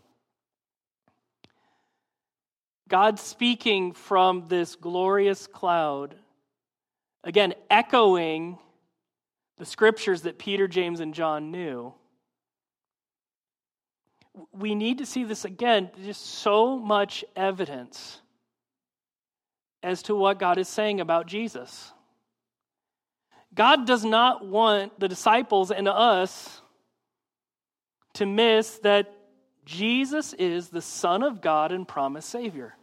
God 2.88 3.19
speaking 3.19 3.93
from 3.93 4.48
this 4.48 4.75
glorious 4.75 5.48
cloud, 5.48 6.15
again, 7.24 7.53
echoing 7.69 8.57
the 9.57 9.65
scriptures 9.65 10.24
that 10.24 10.38
Peter, 10.38 10.67
James, 10.67 11.00
and 11.00 11.13
John 11.13 11.51
knew. 11.51 11.93
We 14.51 14.75
need 14.75 14.98
to 14.98 15.05
see 15.05 15.24
this 15.24 15.45
again, 15.45 15.89
just 16.03 16.25
so 16.25 16.77
much 16.77 17.24
evidence 17.36 18.19
as 19.83 20.03
to 20.03 20.15
what 20.15 20.39
God 20.39 20.57
is 20.57 20.67
saying 20.67 21.00
about 21.00 21.27
Jesus. 21.27 21.93
God 23.53 23.86
does 23.86 24.05
not 24.05 24.46
want 24.46 25.00
the 25.00 25.08
disciples 25.08 25.72
and 25.72 25.88
us 25.88 26.62
to 28.13 28.25
miss 28.25 28.77
that 28.79 29.13
Jesus 29.65 30.34
is 30.34 30.70
the 30.70 30.81
Son 30.81 31.24
of 31.24 31.41
God 31.41 31.72
and 31.72 31.88
promised 31.88 32.29
Savior. 32.29 32.75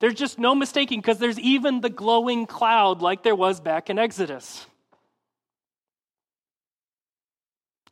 There's 0.00 0.14
just 0.14 0.38
no 0.38 0.54
mistaking 0.54 1.00
because 1.00 1.18
there's 1.18 1.38
even 1.38 1.82
the 1.82 1.90
glowing 1.90 2.46
cloud 2.46 3.02
like 3.02 3.22
there 3.22 3.34
was 3.34 3.60
back 3.60 3.90
in 3.90 3.98
Exodus. 3.98 4.66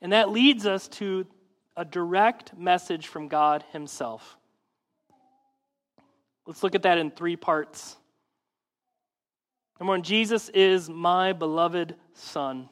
And 0.01 0.13
that 0.13 0.31
leads 0.31 0.67
us 0.67 0.89
to 0.89 1.27
a 1.77 1.85
direct 1.85 2.57
message 2.57 3.07
from 3.07 3.29
God 3.29 3.65
Himself. 3.73 4.37
Let's 6.47 6.63
look 6.63 6.75
at 6.75 6.83
that 6.83 6.97
in 6.97 7.11
three 7.11 7.37
parts. 7.37 7.98
Number 9.79 9.93
one, 9.93 10.03
Jesus 10.03 10.49
is 10.51 10.89
my 10.89 11.33
beloved 11.33 11.95
Son. 12.15 12.69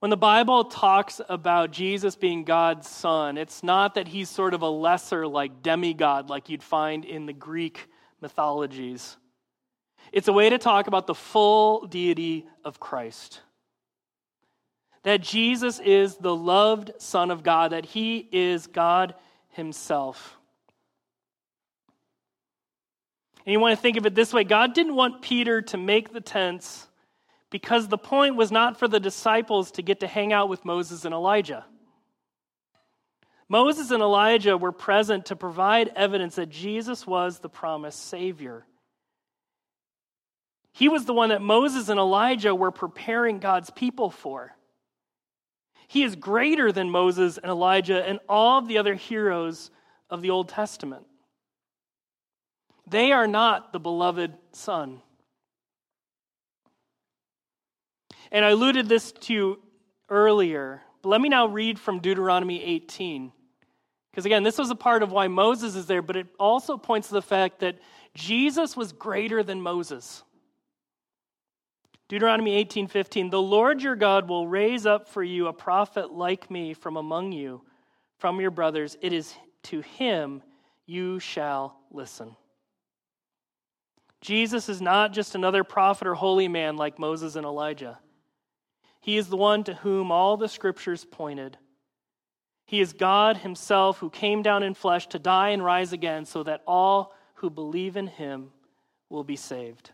When 0.00 0.10
the 0.10 0.16
Bible 0.16 0.64
talks 0.64 1.20
about 1.28 1.70
Jesus 1.70 2.16
being 2.16 2.42
God's 2.42 2.88
son, 2.88 3.38
it's 3.38 3.62
not 3.62 3.94
that 3.94 4.08
he's 4.08 4.28
sort 4.28 4.52
of 4.52 4.62
a 4.62 4.68
lesser, 4.68 5.28
like 5.28 5.62
demigod, 5.62 6.28
like 6.28 6.48
you'd 6.48 6.64
find 6.64 7.04
in 7.04 7.26
the 7.26 7.32
Greek 7.32 7.88
mythologies. 8.20 9.16
It's 10.10 10.26
a 10.26 10.32
way 10.32 10.50
to 10.50 10.58
talk 10.58 10.88
about 10.88 11.06
the 11.06 11.14
full 11.14 11.86
deity 11.86 12.46
of 12.64 12.80
Christ. 12.80 13.42
That 15.04 15.20
Jesus 15.20 15.78
is 15.78 16.16
the 16.16 16.34
loved 16.34 16.90
Son 16.98 17.30
of 17.30 17.44
God, 17.44 17.70
that 17.70 17.84
he 17.84 18.28
is 18.32 18.66
God 18.66 19.14
himself. 19.50 20.36
And 23.44 23.52
you 23.52 23.60
want 23.60 23.76
to 23.76 23.82
think 23.82 23.96
of 23.96 24.06
it 24.06 24.14
this 24.14 24.32
way 24.32 24.44
God 24.44 24.74
didn't 24.74 24.94
want 24.94 25.22
Peter 25.22 25.62
to 25.62 25.76
make 25.76 26.12
the 26.12 26.20
tents 26.20 26.86
because 27.50 27.88
the 27.88 27.98
point 27.98 28.36
was 28.36 28.50
not 28.50 28.78
for 28.78 28.88
the 28.88 29.00
disciples 29.00 29.72
to 29.72 29.82
get 29.82 30.00
to 30.00 30.06
hang 30.06 30.32
out 30.32 30.48
with 30.48 30.64
Moses 30.64 31.04
and 31.04 31.14
Elijah. 31.14 31.64
Moses 33.48 33.90
and 33.90 34.02
Elijah 34.02 34.56
were 34.56 34.72
present 34.72 35.26
to 35.26 35.36
provide 35.36 35.92
evidence 35.94 36.36
that 36.36 36.48
Jesus 36.48 37.06
was 37.06 37.38
the 37.38 37.50
promised 37.50 38.06
Savior. 38.06 38.64
He 40.72 40.88
was 40.88 41.04
the 41.04 41.12
one 41.12 41.28
that 41.28 41.42
Moses 41.42 41.90
and 41.90 42.00
Elijah 42.00 42.54
were 42.54 42.70
preparing 42.70 43.40
God's 43.40 43.68
people 43.68 44.08
for. 44.08 44.56
He 45.86 46.02
is 46.02 46.16
greater 46.16 46.72
than 46.72 46.88
Moses 46.88 47.36
and 47.36 47.50
Elijah 47.50 48.02
and 48.02 48.18
all 48.26 48.58
of 48.58 48.68
the 48.68 48.78
other 48.78 48.94
heroes 48.94 49.70
of 50.08 50.22
the 50.22 50.30
Old 50.30 50.48
Testament. 50.48 51.04
They 52.92 53.10
are 53.10 53.26
not 53.26 53.72
the 53.72 53.80
beloved 53.80 54.34
Son. 54.52 55.00
And 58.30 58.44
I 58.44 58.50
alluded 58.50 58.86
this 58.86 59.12
to 59.12 59.58
earlier, 60.10 60.82
but 61.00 61.08
let 61.08 61.22
me 61.22 61.30
now 61.30 61.46
read 61.46 61.78
from 61.78 62.00
Deuteronomy 62.00 62.62
18. 62.62 63.32
Because 64.10 64.26
again, 64.26 64.42
this 64.42 64.58
was 64.58 64.68
a 64.68 64.74
part 64.74 65.02
of 65.02 65.10
why 65.10 65.26
Moses 65.26 65.74
is 65.74 65.86
there, 65.86 66.02
but 66.02 66.16
it 66.16 66.26
also 66.38 66.76
points 66.76 67.08
to 67.08 67.14
the 67.14 67.22
fact 67.22 67.60
that 67.60 67.78
Jesus 68.14 68.76
was 68.76 68.92
greater 68.92 69.42
than 69.42 69.62
Moses. 69.62 70.22
Deuteronomy 72.08 72.62
18:15 72.62 73.30
The 73.30 73.40
Lord 73.40 73.82
your 73.82 73.96
God 73.96 74.28
will 74.28 74.46
raise 74.46 74.84
up 74.84 75.08
for 75.08 75.22
you 75.22 75.46
a 75.46 75.52
prophet 75.54 76.12
like 76.12 76.50
me 76.50 76.74
from 76.74 76.98
among 76.98 77.32
you 77.32 77.62
from 78.18 78.38
your 78.38 78.50
brothers 78.50 78.98
it 79.00 79.14
is 79.14 79.34
to 79.62 79.80
him 79.80 80.42
you 80.84 81.18
shall 81.18 81.80
listen 81.90 82.36
Jesus 84.22 84.68
is 84.68 84.80
not 84.80 85.12
just 85.12 85.34
another 85.34 85.64
prophet 85.64 86.06
or 86.06 86.14
holy 86.14 86.48
man 86.48 86.76
like 86.76 86.98
Moses 86.98 87.36
and 87.36 87.44
Elijah. 87.44 87.98
He 89.00 89.18
is 89.18 89.28
the 89.28 89.36
one 89.36 89.64
to 89.64 89.74
whom 89.74 90.10
all 90.10 90.36
the 90.36 90.48
scriptures 90.48 91.04
pointed. 91.04 91.58
He 92.64 92.80
is 92.80 92.92
God 92.92 93.36
Himself 93.38 93.98
who 93.98 94.08
came 94.08 94.42
down 94.42 94.62
in 94.62 94.74
flesh 94.74 95.08
to 95.08 95.18
die 95.18 95.50
and 95.50 95.62
rise 95.62 95.92
again 95.92 96.24
so 96.24 96.44
that 96.44 96.62
all 96.66 97.12
who 97.34 97.50
believe 97.50 97.96
in 97.96 98.06
Him 98.06 98.52
will 99.10 99.24
be 99.24 99.36
saved. 99.36 99.90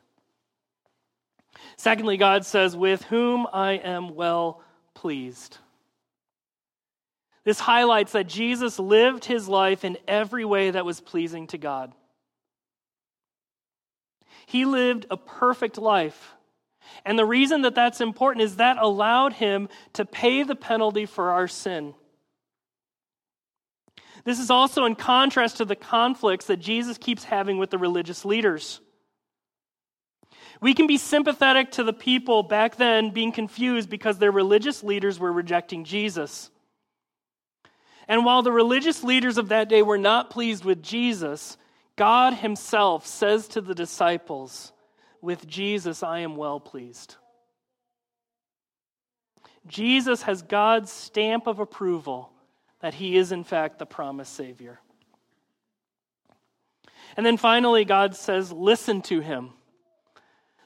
Secondly, 1.76 2.18
God 2.18 2.44
says, 2.44 2.76
With 2.76 3.02
whom 3.04 3.47
I 3.52 3.73
am 3.73 4.14
well 4.14 4.62
pleased. 4.94 5.58
This 7.44 7.61
highlights 7.61 8.12
that 8.12 8.26
Jesus 8.26 8.78
lived 8.78 9.25
his 9.25 9.49
life 9.49 9.82
in 9.82 9.97
every 10.06 10.44
way 10.44 10.70
that 10.70 10.85
was 10.85 11.00
pleasing 11.00 11.47
to 11.47 11.56
God. 11.56 11.94
He 14.49 14.64
lived 14.64 15.05
a 15.11 15.19
perfect 15.19 15.76
life. 15.76 16.35
And 17.05 17.19
the 17.19 17.26
reason 17.26 17.61
that 17.62 17.75
that's 17.75 18.00
important 18.00 18.45
is 18.45 18.57
that 18.57 18.78
allowed 18.78 19.35
him 19.35 19.69
to 19.93 20.07
pay 20.07 20.43
the 20.43 20.57
penalty 20.57 21.05
for 21.05 21.33
our 21.33 21.47
sin. 21.47 21.93
This 24.25 24.40
is 24.40 24.49
also 24.49 24.87
in 24.87 24.95
contrast 24.95 25.59
to 25.59 25.67
the 25.67 25.76
conflicts 25.76 26.47
that 26.47 26.61
Jesus 26.61 26.97
keeps 26.97 27.25
having 27.25 27.59
with 27.59 27.69
the 27.69 27.76
religious 27.76 28.25
leaders. 28.25 28.81
We 30.62 30.73
can 30.73 30.87
be 30.87 30.97
sympathetic 30.97 31.73
to 31.73 31.85
the 31.85 31.93
people 31.93 32.43
back 32.43 32.76
then 32.76 33.11
being 33.11 33.33
confused 33.33 33.90
because 33.90 34.17
their 34.17 34.33
religious 34.33 34.83
leaders 34.83 35.19
were 35.19 35.31
rejecting 35.31 35.85
Jesus. 35.85 36.49
And 38.09 38.25
while 38.25 38.40
the 38.40 38.50
religious 38.50 39.05
leaders 39.05 39.37
of 39.37 39.50
that 39.50 39.69
day 39.69 39.83
were 39.83 39.99
not 39.99 40.31
pleased 40.31 40.64
with 40.64 40.83
Jesus, 40.83 41.59
God 41.99 42.35
Himself 42.35 43.07
says 43.07 43.49
to 43.49 43.61
the 43.61 43.75
disciples, 43.75 44.73
With 45.21 45.47
Jesus 45.47 46.02
I 46.02 46.21
am 46.21 46.37
well 46.37 46.61
pleased. 46.61 47.17
Jesus 49.67 50.23
has 50.23 50.40
God's 50.40 50.90
stamp 50.90 51.47
of 51.47 51.59
approval 51.59 52.31
that 52.81 52.95
He 52.95 53.17
is, 53.17 53.33
in 53.33 53.43
fact, 53.43 53.81
the 53.81 53.85
promised 53.85 54.33
Savior. 54.33 54.78
And 57.17 57.26
then 57.26 57.37
finally, 57.37 57.85
God 57.85 58.14
says, 58.14 58.52
Listen 58.52 59.02
to 59.02 59.19
Him. 59.19 59.50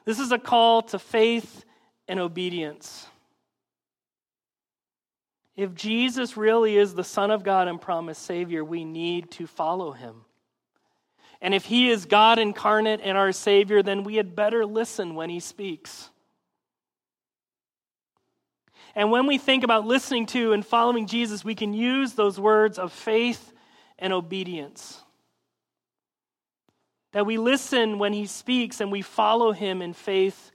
This 0.05 0.19
is 0.19 0.31
a 0.31 0.37
call 0.37 0.83
to 0.83 0.99
faith 0.99 1.65
and 2.07 2.19
obedience. 2.19 3.07
If 5.55 5.73
Jesus 5.73 6.37
really 6.37 6.77
is 6.77 6.93
the 6.93 7.03
Son 7.03 7.31
of 7.31 7.43
God 7.43 7.67
and 7.67 7.81
promised 7.81 8.21
Savior, 8.21 8.63
we 8.63 8.85
need 8.85 9.31
to 9.31 9.47
follow 9.47 9.91
him. 9.91 10.25
And 11.43 11.53
if 11.53 11.65
he 11.65 11.89
is 11.89 12.05
God 12.05 12.39
incarnate 12.39 13.01
and 13.03 13.17
our 13.17 13.33
Savior, 13.33 13.83
then 13.83 14.05
we 14.05 14.15
had 14.15 14.33
better 14.33 14.65
listen 14.65 15.13
when 15.13 15.29
he 15.29 15.41
speaks. 15.41 16.09
And 18.95 19.11
when 19.11 19.27
we 19.27 19.37
think 19.37 19.65
about 19.65 19.85
listening 19.85 20.25
to 20.27 20.53
and 20.53 20.65
following 20.65 21.05
Jesus, 21.05 21.43
we 21.43 21.53
can 21.53 21.73
use 21.73 22.13
those 22.13 22.39
words 22.39 22.79
of 22.79 22.93
faith 22.93 23.51
and 23.99 24.13
obedience. 24.13 25.01
That 27.11 27.25
we 27.25 27.37
listen 27.37 27.99
when 27.99 28.13
he 28.13 28.25
speaks 28.25 28.79
and 28.79 28.89
we 28.89 29.01
follow 29.01 29.51
him 29.51 29.81
in 29.81 29.91
faith 29.91 30.49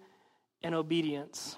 and 0.62 0.75
obedience. 0.75 1.54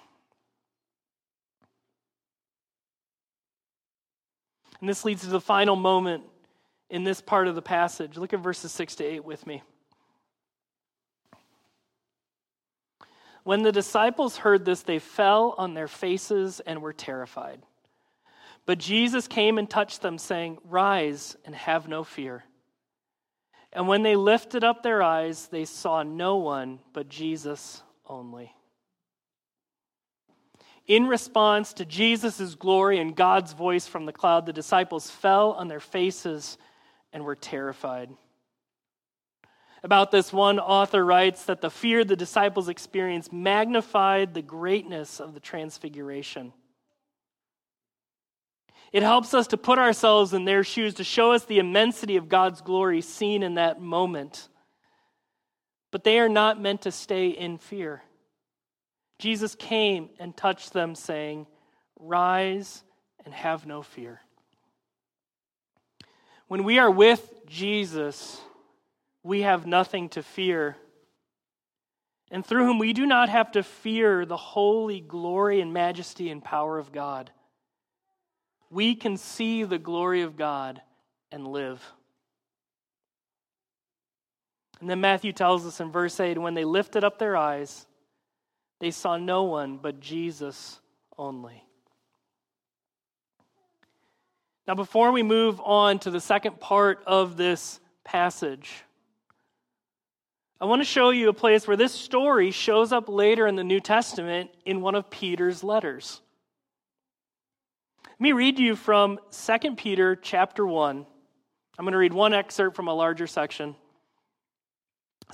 And 4.80 4.88
this 4.88 5.04
leads 5.04 5.22
to 5.22 5.28
the 5.28 5.40
final 5.40 5.76
moment 5.76 6.24
in 6.90 7.04
this 7.04 7.20
part 7.20 7.48
of 7.48 7.54
the 7.54 7.62
passage. 7.62 8.16
Look 8.16 8.32
at 8.32 8.40
verses 8.40 8.72
6 8.72 8.96
to 8.96 9.04
8 9.04 9.24
with 9.24 9.46
me. 9.46 9.62
When 13.44 13.62
the 13.62 13.72
disciples 13.72 14.36
heard 14.36 14.64
this, 14.64 14.82
they 14.82 14.98
fell 14.98 15.54
on 15.56 15.74
their 15.74 15.88
faces 15.88 16.60
and 16.60 16.82
were 16.82 16.92
terrified. 16.92 17.62
But 18.66 18.78
Jesus 18.78 19.26
came 19.26 19.56
and 19.56 19.68
touched 19.68 20.02
them, 20.02 20.18
saying, 20.18 20.58
Rise 20.64 21.36
and 21.44 21.54
have 21.54 21.88
no 21.88 22.04
fear. 22.04 22.44
And 23.72 23.88
when 23.88 24.02
they 24.02 24.16
lifted 24.16 24.62
up 24.62 24.82
their 24.82 25.02
eyes, 25.02 25.46
they 25.46 25.64
saw 25.64 26.02
no 26.02 26.36
one 26.36 26.80
but 26.92 27.08
Jesus 27.08 27.82
only 28.04 28.52
in 30.90 31.06
response 31.06 31.72
to 31.74 31.84
Jesus' 31.84 32.56
glory 32.56 32.98
and 32.98 33.14
God's 33.14 33.52
voice 33.52 33.86
from 33.86 34.06
the 34.06 34.12
cloud, 34.12 34.44
the 34.44 34.52
disciples 34.52 35.08
fell 35.08 35.52
on 35.52 35.68
their 35.68 35.78
faces 35.78 36.58
and 37.12 37.24
were 37.24 37.36
terrified. 37.36 38.10
About 39.82 40.10
this, 40.10 40.32
one 40.32 40.58
author 40.58 41.04
writes 41.04 41.44
that 41.44 41.62
the 41.62 41.70
fear 41.70 42.04
the 42.04 42.16
disciples 42.16 42.68
experienced 42.68 43.32
magnified 43.32 44.34
the 44.34 44.42
greatness 44.42 45.20
of 45.20 45.32
the 45.32 45.40
transfiguration. 45.40 46.52
It 48.92 49.02
helps 49.02 49.34
us 49.34 49.46
to 49.48 49.56
put 49.56 49.78
ourselves 49.78 50.34
in 50.34 50.44
their 50.44 50.64
shoes 50.64 50.94
to 50.94 51.04
show 51.04 51.32
us 51.32 51.44
the 51.44 51.60
immensity 51.60 52.16
of 52.16 52.28
God's 52.28 52.60
glory 52.60 53.00
seen 53.00 53.42
in 53.42 53.54
that 53.54 53.80
moment. 53.80 54.48
But 55.92 56.04
they 56.04 56.18
are 56.18 56.28
not 56.28 56.60
meant 56.60 56.82
to 56.82 56.92
stay 56.92 57.28
in 57.28 57.58
fear. 57.58 58.02
Jesus 59.18 59.54
came 59.54 60.10
and 60.18 60.36
touched 60.36 60.72
them, 60.72 60.94
saying, 60.94 61.46
Rise 61.98 62.82
and 63.24 63.32
have 63.32 63.66
no 63.66 63.82
fear. 63.82 64.20
When 66.50 66.64
we 66.64 66.80
are 66.80 66.90
with 66.90 67.46
Jesus, 67.46 68.40
we 69.22 69.42
have 69.42 69.68
nothing 69.68 70.08
to 70.08 70.22
fear. 70.24 70.76
And 72.32 72.44
through 72.44 72.66
whom 72.66 72.80
we 72.80 72.92
do 72.92 73.06
not 73.06 73.28
have 73.28 73.52
to 73.52 73.62
fear 73.62 74.26
the 74.26 74.36
holy 74.36 75.00
glory 75.00 75.60
and 75.60 75.72
majesty 75.72 76.28
and 76.28 76.42
power 76.42 76.76
of 76.76 76.90
God. 76.90 77.30
We 78.68 78.96
can 78.96 79.16
see 79.16 79.62
the 79.62 79.78
glory 79.78 80.22
of 80.22 80.36
God 80.36 80.82
and 81.30 81.46
live. 81.46 81.80
And 84.80 84.90
then 84.90 85.00
Matthew 85.00 85.32
tells 85.32 85.64
us 85.64 85.78
in 85.78 85.92
verse 85.92 86.18
8 86.18 86.36
when 86.36 86.54
they 86.54 86.64
lifted 86.64 87.04
up 87.04 87.20
their 87.20 87.36
eyes, 87.36 87.86
they 88.80 88.90
saw 88.90 89.16
no 89.16 89.44
one 89.44 89.76
but 89.76 90.00
Jesus 90.00 90.80
only. 91.16 91.62
Now, 94.70 94.76
before 94.76 95.10
we 95.10 95.24
move 95.24 95.60
on 95.60 95.98
to 95.98 96.12
the 96.12 96.20
second 96.20 96.60
part 96.60 97.02
of 97.04 97.36
this 97.36 97.80
passage, 98.04 98.84
I 100.60 100.66
want 100.66 100.80
to 100.80 100.86
show 100.86 101.10
you 101.10 101.28
a 101.28 101.32
place 101.32 101.66
where 101.66 101.76
this 101.76 101.92
story 101.92 102.52
shows 102.52 102.92
up 102.92 103.08
later 103.08 103.48
in 103.48 103.56
the 103.56 103.64
New 103.64 103.80
Testament 103.80 104.48
in 104.64 104.80
one 104.80 104.94
of 104.94 105.10
Peter's 105.10 105.64
letters. 105.64 106.20
Let 108.06 108.20
me 108.20 108.30
read 108.30 108.60
you 108.60 108.76
from 108.76 109.18
2 109.32 109.74
Peter 109.74 110.14
chapter 110.14 110.64
1. 110.64 111.04
I'm 111.76 111.84
going 111.84 111.90
to 111.90 111.98
read 111.98 112.12
one 112.12 112.32
excerpt 112.32 112.76
from 112.76 112.86
a 112.86 112.94
larger 112.94 113.26
section. 113.26 113.74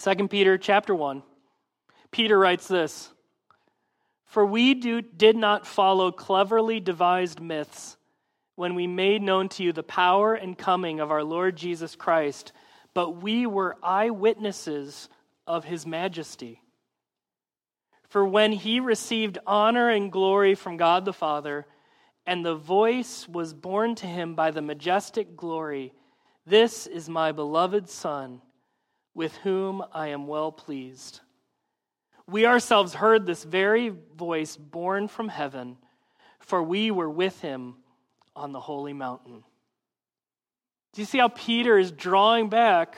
2 0.02 0.28
Peter 0.28 0.56
chapter 0.56 0.94
1. 0.94 1.22
Peter 2.10 2.38
writes 2.38 2.68
this 2.68 3.12
for 4.24 4.46
we 4.46 4.72
do, 4.72 5.02
did 5.02 5.36
not 5.36 5.66
follow 5.66 6.10
cleverly 6.10 6.80
devised 6.80 7.38
myths 7.38 7.98
when 8.56 8.74
we 8.74 8.86
made 8.86 9.22
known 9.22 9.48
to 9.50 9.62
you 9.62 9.72
the 9.72 9.82
power 9.82 10.34
and 10.34 10.58
coming 10.58 11.00
of 11.00 11.10
our 11.10 11.22
Lord 11.22 11.56
Jesus 11.56 11.94
Christ, 11.94 12.52
but 12.94 13.22
we 13.22 13.46
were 13.46 13.76
eyewitnesses 13.82 15.08
of 15.46 15.64
his 15.64 15.86
majesty. 15.86 16.60
For 18.08 18.24
when 18.24 18.52
he 18.52 18.80
received 18.80 19.38
honor 19.46 19.88
and 19.88 20.10
glory 20.10 20.54
from 20.54 20.76
God 20.76 21.04
the 21.04 21.12
Father, 21.12 21.66
and 22.26 22.44
the 22.44 22.54
voice 22.54 23.28
was 23.28 23.54
borne 23.54 23.94
to 23.96 24.06
him 24.06 24.34
by 24.34 24.50
the 24.50 24.62
majestic 24.62 25.36
glory, 25.36 25.92
This 26.44 26.86
is 26.86 27.08
my 27.08 27.32
beloved 27.32 27.88
Son, 27.88 28.40
with 29.14 29.36
whom 29.38 29.84
I 29.92 30.08
am 30.08 30.26
well 30.26 30.50
pleased 30.50 31.20
we 32.28 32.44
ourselves 32.46 32.94
heard 32.94 33.24
this 33.24 33.44
very 33.44 33.92
voice 34.16 34.56
borne 34.56 35.08
from 35.08 35.28
heaven, 35.28 35.76
for 36.40 36.62
we 36.62 36.90
were 36.90 37.10
with 37.10 37.40
him 37.40 37.76
on 38.36 38.52
the 38.52 38.60
holy 38.60 38.92
mountain. 38.92 39.42
Do 40.92 41.02
you 41.02 41.06
see 41.06 41.18
how 41.18 41.28
Peter 41.28 41.78
is 41.78 41.90
drawing 41.90 42.48
back 42.48 42.96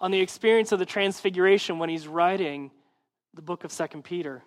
on 0.00 0.10
the 0.10 0.20
experience 0.20 0.72
of 0.72 0.78
the 0.78 0.86
transfiguration 0.86 1.78
when 1.78 1.88
he's 1.88 2.08
writing 2.08 2.70
the 3.34 3.42
book 3.42 3.64
of 3.64 3.70
Second 3.70 4.02
Peter? 4.02 4.42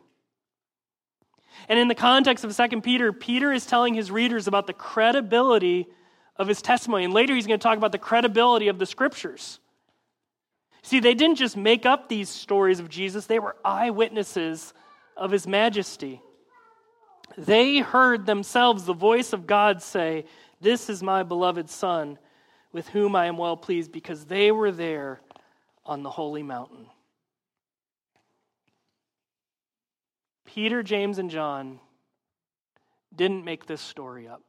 And 1.70 1.80
in 1.80 1.88
the 1.88 1.96
context 1.96 2.44
of 2.44 2.54
Second 2.54 2.82
Peter, 2.82 3.14
Peter 3.14 3.52
is 3.52 3.66
telling 3.66 3.94
his 3.94 4.12
readers 4.12 4.48
about 4.48 4.68
the 4.68 4.74
credibility 4.74 5.88
of 6.36 6.48
his 6.48 6.62
testimony. 6.62 7.06
And 7.06 7.14
later 7.14 7.36
he's 7.36 7.48
going 7.48 7.60
to 7.60 7.64
talk 7.64 7.78
about 7.78 7.92
the 7.92 8.00
credibility 8.00 8.68
of 8.68 8.80
the 8.80 8.88
scriptures. 8.88 9.60
See, 10.82 11.00
they 11.00 11.14
didn't 11.14 11.38
just 11.38 11.56
make 11.56 11.86
up 11.86 12.10
these 12.10 12.28
stories 12.28 12.80
of 12.80 12.90
Jesus, 12.90 13.26
they 13.28 13.40
were 13.40 13.56
eyewitnesses 13.64 14.74
of 15.16 15.32
his 15.32 15.48
majesty. 15.48 16.22
They 17.38 17.80
heard 17.80 18.26
themselves 18.26 18.86
the 18.86 18.94
voice 18.94 19.34
of 19.34 19.48
God 19.48 19.82
say, 19.82 20.26
This 20.62 20.90
is 20.90 21.02
my 21.02 21.24
beloved 21.24 21.70
Son, 21.70 22.18
with 22.72 22.90
whom 22.90 23.16
I 23.16 23.26
am 23.26 23.38
well 23.38 23.58
pleased, 23.58 23.92
because 23.92 24.26
they 24.26 24.52
were 24.52 24.72
there 24.72 25.22
on 25.86 26.04
the 26.04 26.10
holy 26.10 26.44
mountain. 26.44 26.88
Peter, 30.46 30.84
James, 30.84 31.18
and 31.18 31.32
John 31.32 31.80
didn't 33.16 33.44
make 33.44 33.66
this 33.66 33.82
story 33.82 34.28
up. 34.28 34.42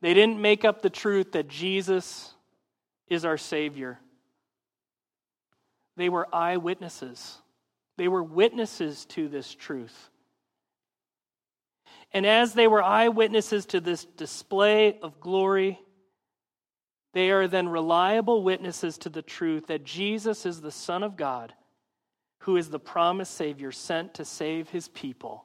They 0.00 0.12
didn't 0.12 0.40
make 0.40 0.64
up 0.64 0.82
the 0.82 0.90
truth 0.90 1.32
that 1.32 1.48
Jesus 1.48 2.34
is 3.08 3.24
our 3.24 3.38
Savior. 3.38 3.98
They 5.96 6.08
were 6.08 6.28
eyewitnesses. 6.34 7.38
They 7.96 8.08
were 8.08 8.22
witnesses 8.22 9.04
to 9.06 9.28
this 9.28 9.54
truth. 9.54 10.10
And 12.14 12.24
as 12.24 12.54
they 12.54 12.68
were 12.68 12.82
eyewitnesses 12.82 13.66
to 13.66 13.80
this 13.80 14.04
display 14.04 15.00
of 15.00 15.20
glory, 15.20 15.80
they 17.12 17.32
are 17.32 17.48
then 17.48 17.68
reliable 17.68 18.44
witnesses 18.44 18.96
to 18.98 19.08
the 19.08 19.20
truth 19.20 19.66
that 19.66 19.84
Jesus 19.84 20.46
is 20.46 20.60
the 20.60 20.70
Son 20.70 21.02
of 21.02 21.16
God, 21.16 21.52
who 22.38 22.56
is 22.56 22.70
the 22.70 22.78
promised 22.78 23.34
Savior 23.34 23.72
sent 23.72 24.14
to 24.14 24.24
save 24.24 24.70
his 24.70 24.86
people 24.86 25.44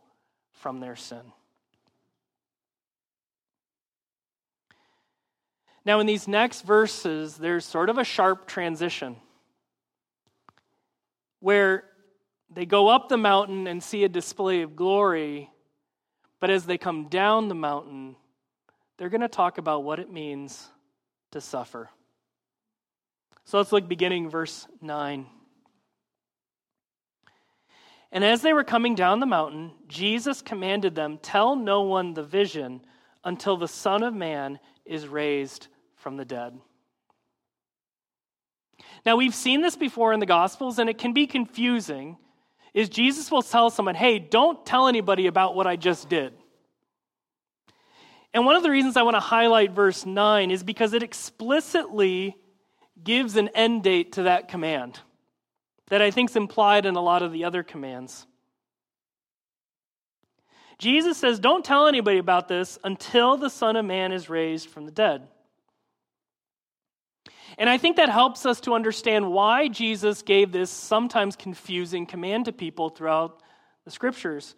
from 0.51 0.79
their 0.79 0.95
sin. 0.95 1.23
Now, 5.85 5.99
in 5.99 6.05
these 6.05 6.27
next 6.27 6.61
verses, 6.61 7.37
there's 7.37 7.65
sort 7.65 7.89
of 7.89 7.97
a 7.97 8.03
sharp 8.03 8.47
transition 8.47 9.15
where 11.39 11.85
they 12.51 12.67
go 12.67 12.89
up 12.89 13.09
the 13.09 13.17
mountain 13.17 13.65
and 13.65 13.81
see 13.81 14.03
a 14.03 14.09
display 14.09 14.61
of 14.61 14.75
glory, 14.75 15.49
but 16.39 16.49
as 16.49 16.65
they 16.65 16.77
come 16.77 17.07
down 17.07 17.47
the 17.47 17.55
mountain, 17.55 18.15
they're 18.97 19.09
going 19.09 19.21
to 19.21 19.27
talk 19.27 19.57
about 19.57 19.83
what 19.83 19.99
it 19.99 20.11
means 20.11 20.69
to 21.31 21.41
suffer. 21.41 21.89
So 23.45 23.57
let's 23.57 23.71
look 23.71 23.87
beginning 23.87 24.29
verse 24.29 24.67
9. 24.81 25.25
And 28.11 28.23
as 28.23 28.41
they 28.41 28.53
were 28.53 28.63
coming 28.63 28.95
down 28.95 29.19
the 29.19 29.25
mountain, 29.25 29.71
Jesus 29.87 30.41
commanded 30.41 30.95
them, 30.95 31.19
Tell 31.21 31.55
no 31.55 31.81
one 31.81 32.13
the 32.13 32.23
vision 32.23 32.81
until 33.23 33.57
the 33.57 33.67
Son 33.67 34.03
of 34.03 34.13
Man 34.13 34.59
is 34.85 35.07
raised 35.07 35.67
from 35.95 36.17
the 36.17 36.25
dead. 36.25 36.59
Now, 39.05 39.15
we've 39.15 39.35
seen 39.35 39.61
this 39.61 39.75
before 39.75 40.13
in 40.13 40.19
the 40.19 40.25
Gospels, 40.25 40.79
and 40.79 40.89
it 40.89 40.97
can 40.97 41.13
be 41.13 41.27
confusing. 41.27 42.17
Is 42.73 42.89
Jesus 42.89 43.31
will 43.31 43.41
tell 43.41 43.69
someone, 43.69 43.95
hey, 43.95 44.19
don't 44.19 44.65
tell 44.65 44.87
anybody 44.87 45.27
about 45.27 45.55
what 45.55 45.67
I 45.67 45.75
just 45.75 46.09
did. 46.09 46.33
And 48.33 48.45
one 48.45 48.55
of 48.55 48.63
the 48.63 48.69
reasons 48.69 48.95
I 48.95 49.01
want 49.01 49.15
to 49.15 49.21
highlight 49.21 49.71
verse 49.71 50.05
9 50.05 50.51
is 50.51 50.63
because 50.63 50.93
it 50.93 51.01
explicitly 51.01 52.35
gives 53.03 53.35
an 53.35 53.49
end 53.49 53.83
date 53.83 54.13
to 54.13 54.23
that 54.23 54.49
command 54.49 54.99
that 55.89 56.01
I 56.01 56.11
think 56.11 56.29
is 56.29 56.35
implied 56.35 56.85
in 56.85 56.95
a 56.95 57.01
lot 57.01 57.23
of 57.23 57.31
the 57.31 57.45
other 57.45 57.63
commands. 57.63 58.27
Jesus 60.77 61.17
says, 61.17 61.39
Don't 61.39 61.65
tell 61.65 61.87
anybody 61.87 62.19
about 62.19 62.47
this 62.47 62.77
until 62.83 63.35
the 63.35 63.49
Son 63.49 63.75
of 63.75 63.85
Man 63.85 64.11
is 64.11 64.29
raised 64.29 64.69
from 64.69 64.85
the 64.85 64.91
dead. 64.91 65.27
And 67.59 67.69
I 67.69 67.77
think 67.77 67.97
that 67.97 68.07
helps 68.07 68.45
us 68.45 68.61
to 68.61 68.73
understand 68.73 69.29
why 69.29 69.67
Jesus 69.67 70.21
gave 70.21 70.53
this 70.53 70.71
sometimes 70.71 71.35
confusing 71.35 72.05
command 72.05 72.45
to 72.45 72.53
people 72.53 72.87
throughout 72.89 73.43
the 73.83 73.91
scriptures. 73.91 74.55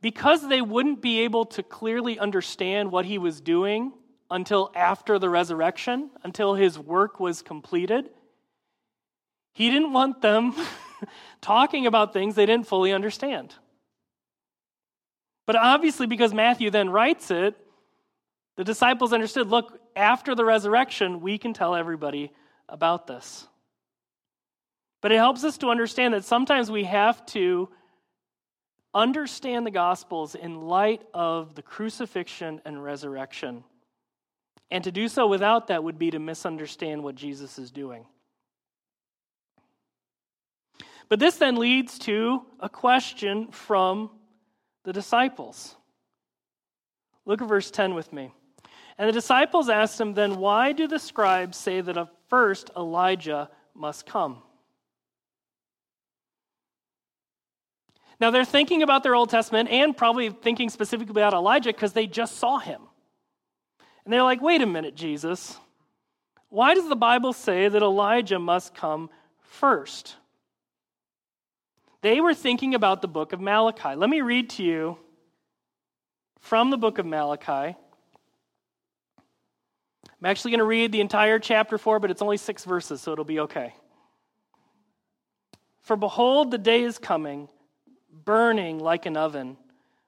Because 0.00 0.48
they 0.48 0.62
wouldn't 0.62 1.02
be 1.02 1.20
able 1.20 1.44
to 1.44 1.62
clearly 1.62 2.18
understand 2.18 2.90
what 2.90 3.04
he 3.04 3.18
was 3.18 3.42
doing 3.42 3.92
until 4.30 4.72
after 4.74 5.18
the 5.18 5.28
resurrection, 5.28 6.08
until 6.24 6.54
his 6.54 6.78
work 6.78 7.20
was 7.20 7.42
completed, 7.42 8.08
he 9.52 9.70
didn't 9.70 9.92
want 9.92 10.22
them 10.22 10.54
talking 11.42 11.86
about 11.86 12.14
things 12.14 12.36
they 12.36 12.46
didn't 12.46 12.66
fully 12.66 12.94
understand. 12.94 13.54
But 15.46 15.56
obviously, 15.56 16.06
because 16.06 16.32
Matthew 16.32 16.70
then 16.70 16.88
writes 16.88 17.30
it, 17.30 17.54
the 18.56 18.64
disciples 18.64 19.12
understood 19.12 19.48
look, 19.48 19.78
after 19.96 20.34
the 20.34 20.44
resurrection, 20.44 21.20
we 21.20 21.38
can 21.38 21.52
tell 21.52 21.74
everybody 21.74 22.32
about 22.68 23.06
this. 23.06 23.46
But 25.00 25.12
it 25.12 25.16
helps 25.16 25.44
us 25.44 25.58
to 25.58 25.68
understand 25.68 26.14
that 26.14 26.24
sometimes 26.24 26.70
we 26.70 26.84
have 26.84 27.24
to 27.26 27.68
understand 28.92 29.66
the 29.66 29.70
Gospels 29.70 30.34
in 30.34 30.62
light 30.62 31.02
of 31.14 31.54
the 31.54 31.62
crucifixion 31.62 32.60
and 32.64 32.82
resurrection. 32.82 33.64
And 34.70 34.84
to 34.84 34.92
do 34.92 35.08
so 35.08 35.26
without 35.26 35.68
that 35.68 35.82
would 35.82 35.98
be 35.98 36.10
to 36.10 36.18
misunderstand 36.18 37.02
what 37.02 37.14
Jesus 37.14 37.58
is 37.58 37.70
doing. 37.70 38.06
But 41.08 41.18
this 41.18 41.36
then 41.36 41.56
leads 41.56 41.98
to 42.00 42.42
a 42.60 42.68
question 42.68 43.48
from 43.50 44.10
the 44.84 44.92
disciples. 44.92 45.74
Look 47.26 47.42
at 47.42 47.48
verse 47.48 47.70
10 47.70 47.94
with 47.94 48.12
me. 48.12 48.32
And 48.98 49.08
the 49.08 49.12
disciples 49.12 49.68
asked 49.68 50.00
him, 50.00 50.14
Then 50.14 50.36
why 50.36 50.72
do 50.72 50.86
the 50.86 50.98
scribes 50.98 51.56
say 51.56 51.80
that 51.80 52.08
first 52.28 52.70
Elijah 52.76 53.50
must 53.74 54.06
come? 54.06 54.42
Now 58.20 58.30
they're 58.30 58.44
thinking 58.44 58.82
about 58.82 59.02
their 59.02 59.14
Old 59.14 59.30
Testament 59.30 59.70
and 59.70 59.96
probably 59.96 60.28
thinking 60.28 60.68
specifically 60.68 61.12
about 61.12 61.32
Elijah 61.32 61.70
because 61.70 61.94
they 61.94 62.06
just 62.06 62.36
saw 62.36 62.58
him. 62.58 62.82
And 64.04 64.12
they're 64.12 64.22
like, 64.22 64.42
wait 64.42 64.60
a 64.60 64.66
minute, 64.66 64.94
Jesus. 64.94 65.58
Why 66.50 66.74
does 66.74 66.88
the 66.88 66.96
Bible 66.96 67.32
say 67.32 67.68
that 67.68 67.82
Elijah 67.82 68.38
must 68.38 68.74
come 68.74 69.08
first? 69.40 70.16
They 72.02 72.20
were 72.20 72.34
thinking 72.34 72.74
about 72.74 73.02
the 73.02 73.08
book 73.08 73.32
of 73.32 73.40
Malachi. 73.40 73.94
Let 73.94 74.10
me 74.10 74.20
read 74.20 74.50
to 74.50 74.62
you 74.62 74.98
from 76.40 76.70
the 76.70 76.78
book 76.78 76.98
of 76.98 77.06
Malachi. 77.06 77.76
I'm 80.20 80.30
actually 80.30 80.50
going 80.50 80.58
to 80.58 80.64
read 80.64 80.92
the 80.92 81.00
entire 81.00 81.38
chapter 81.38 81.78
4, 81.78 81.98
but 81.98 82.10
it's 82.10 82.20
only 82.20 82.36
six 82.36 82.64
verses, 82.64 83.00
so 83.00 83.12
it'll 83.12 83.24
be 83.24 83.40
okay. 83.40 83.74
For 85.80 85.96
behold, 85.96 86.50
the 86.50 86.58
day 86.58 86.82
is 86.82 86.98
coming, 86.98 87.48
burning 88.24 88.78
like 88.78 89.06
an 89.06 89.16
oven, 89.16 89.56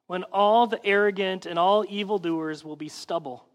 when 0.05 0.23
all 0.25 0.67
the 0.67 0.83
arrogant 0.85 1.47
and 1.47 1.57
all 1.57 1.83
evildoers 1.89 2.63
will 2.63 2.75
be 2.75 2.89
stubble. 2.89 3.45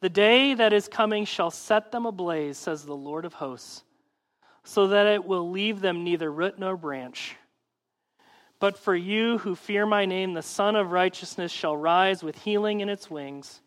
The 0.00 0.08
day 0.08 0.54
that 0.54 0.72
is 0.72 0.86
coming 0.86 1.24
shall 1.24 1.50
set 1.50 1.90
them 1.90 2.06
ablaze, 2.06 2.56
says 2.56 2.84
the 2.84 2.94
Lord 2.94 3.24
of 3.24 3.34
hosts, 3.34 3.82
so 4.62 4.86
that 4.88 5.08
it 5.08 5.24
will 5.24 5.50
leave 5.50 5.80
them 5.80 6.04
neither 6.04 6.30
root 6.30 6.56
nor 6.58 6.76
branch. 6.76 7.34
But 8.60 8.78
for 8.78 8.94
you 8.94 9.38
who 9.38 9.56
fear 9.56 9.86
my 9.86 10.04
name, 10.04 10.34
the 10.34 10.42
Sun 10.42 10.76
of 10.76 10.92
Righteousness 10.92 11.50
shall 11.50 11.76
rise 11.76 12.22
with 12.22 12.42
healing 12.42 12.80
in 12.80 12.88
its 12.88 13.10
wings. 13.10 13.60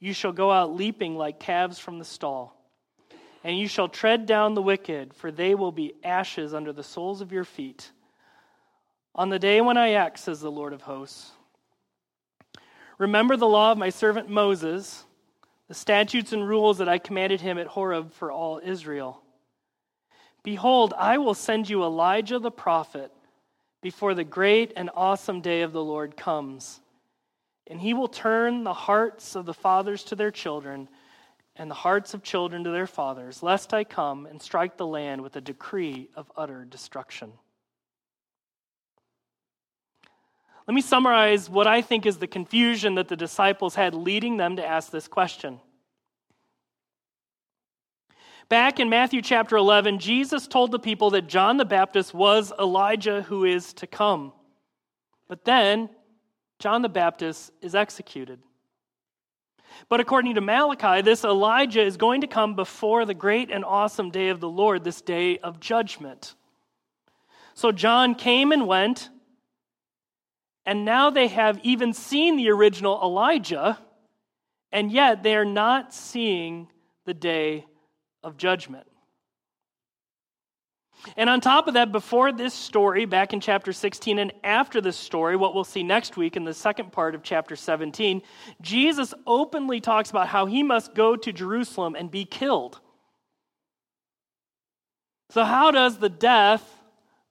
You 0.00 0.12
shall 0.12 0.32
go 0.32 0.50
out 0.50 0.74
leaping 0.74 1.16
like 1.16 1.40
calves 1.40 1.78
from 1.78 1.98
the 1.98 2.04
stall. 2.04 2.60
And 3.42 3.58
you 3.58 3.68
shall 3.68 3.88
tread 3.88 4.26
down 4.26 4.54
the 4.54 4.62
wicked, 4.62 5.14
for 5.14 5.30
they 5.30 5.54
will 5.54 5.72
be 5.72 5.94
ashes 6.02 6.54
under 6.54 6.72
the 6.72 6.82
soles 6.82 7.20
of 7.20 7.32
your 7.32 7.44
feet. 7.44 7.90
On 9.14 9.28
the 9.28 9.38
day 9.38 9.60
when 9.60 9.76
I 9.76 9.92
act, 9.92 10.18
says 10.18 10.40
the 10.40 10.50
Lord 10.50 10.72
of 10.72 10.82
hosts. 10.82 11.30
Remember 12.98 13.36
the 13.36 13.46
law 13.46 13.72
of 13.72 13.78
my 13.78 13.90
servant 13.90 14.28
Moses, 14.28 15.04
the 15.68 15.74
statutes 15.74 16.32
and 16.32 16.46
rules 16.46 16.78
that 16.78 16.88
I 16.88 16.98
commanded 16.98 17.40
him 17.40 17.58
at 17.58 17.66
Horeb 17.66 18.12
for 18.12 18.30
all 18.30 18.60
Israel. 18.62 19.22
Behold, 20.42 20.94
I 20.96 21.18
will 21.18 21.34
send 21.34 21.68
you 21.68 21.82
Elijah 21.82 22.38
the 22.38 22.50
prophet 22.50 23.10
before 23.82 24.14
the 24.14 24.24
great 24.24 24.72
and 24.76 24.90
awesome 24.94 25.40
day 25.40 25.62
of 25.62 25.72
the 25.72 25.82
Lord 25.82 26.16
comes. 26.16 26.80
And 27.66 27.80
he 27.80 27.94
will 27.94 28.08
turn 28.08 28.64
the 28.64 28.74
hearts 28.74 29.34
of 29.34 29.46
the 29.46 29.54
fathers 29.54 30.04
to 30.04 30.16
their 30.16 30.30
children, 30.30 30.88
and 31.56 31.70
the 31.70 31.74
hearts 31.74 32.14
of 32.14 32.22
children 32.22 32.64
to 32.64 32.70
their 32.70 32.86
fathers, 32.86 33.42
lest 33.42 33.72
I 33.72 33.84
come 33.84 34.26
and 34.26 34.42
strike 34.42 34.76
the 34.76 34.86
land 34.86 35.22
with 35.22 35.36
a 35.36 35.40
decree 35.40 36.10
of 36.14 36.30
utter 36.36 36.64
destruction. 36.64 37.32
Let 40.66 40.74
me 40.74 40.80
summarize 40.80 41.50
what 41.50 41.66
I 41.66 41.82
think 41.82 42.06
is 42.06 42.18
the 42.18 42.26
confusion 42.26 42.94
that 42.94 43.08
the 43.08 43.16
disciples 43.16 43.74
had 43.74 43.94
leading 43.94 44.38
them 44.38 44.56
to 44.56 44.66
ask 44.66 44.90
this 44.90 45.06
question. 45.06 45.60
Back 48.48 48.80
in 48.80 48.88
Matthew 48.88 49.22
chapter 49.22 49.56
11, 49.56 49.98
Jesus 49.98 50.46
told 50.46 50.70
the 50.70 50.78
people 50.78 51.10
that 51.10 51.28
John 51.28 51.56
the 51.56 51.64
Baptist 51.64 52.12
was 52.14 52.52
Elijah 52.58 53.22
who 53.22 53.44
is 53.44 53.72
to 53.74 53.86
come. 53.86 54.32
But 55.28 55.44
then 55.44 55.88
John 56.64 56.80
the 56.80 56.88
Baptist 56.88 57.52
is 57.60 57.74
executed. 57.74 58.38
But 59.90 60.00
according 60.00 60.36
to 60.36 60.40
Malachi, 60.40 61.02
this 61.02 61.22
Elijah 61.22 61.82
is 61.82 61.98
going 61.98 62.22
to 62.22 62.26
come 62.26 62.56
before 62.56 63.04
the 63.04 63.12
great 63.12 63.50
and 63.50 63.66
awesome 63.66 64.08
day 64.08 64.30
of 64.30 64.40
the 64.40 64.48
Lord, 64.48 64.82
this 64.82 65.02
day 65.02 65.36
of 65.36 65.60
judgment. 65.60 66.34
So 67.52 67.70
John 67.70 68.14
came 68.14 68.50
and 68.50 68.66
went, 68.66 69.10
and 70.64 70.86
now 70.86 71.10
they 71.10 71.28
have 71.28 71.60
even 71.64 71.92
seen 71.92 72.38
the 72.38 72.48
original 72.48 72.98
Elijah, 73.02 73.78
and 74.72 74.90
yet 74.90 75.22
they 75.22 75.36
are 75.36 75.44
not 75.44 75.92
seeing 75.92 76.68
the 77.04 77.12
day 77.12 77.66
of 78.22 78.38
judgment. 78.38 78.86
And 81.16 81.28
on 81.28 81.40
top 81.40 81.68
of 81.68 81.74
that, 81.74 81.92
before 81.92 82.32
this 82.32 82.54
story, 82.54 83.04
back 83.04 83.32
in 83.32 83.40
chapter 83.40 83.72
16, 83.72 84.18
and 84.18 84.32
after 84.42 84.80
this 84.80 84.96
story, 84.96 85.36
what 85.36 85.54
we'll 85.54 85.64
see 85.64 85.82
next 85.82 86.16
week 86.16 86.36
in 86.36 86.44
the 86.44 86.54
second 86.54 86.92
part 86.92 87.14
of 87.14 87.22
chapter 87.22 87.56
17, 87.56 88.22
Jesus 88.60 89.12
openly 89.26 89.80
talks 89.80 90.10
about 90.10 90.28
how 90.28 90.46
he 90.46 90.62
must 90.62 90.94
go 90.94 91.14
to 91.16 91.32
Jerusalem 91.32 91.94
and 91.94 92.10
be 92.10 92.24
killed. 92.24 92.80
So, 95.30 95.44
how 95.44 95.70
does 95.70 95.98
the 95.98 96.08
death 96.08 96.64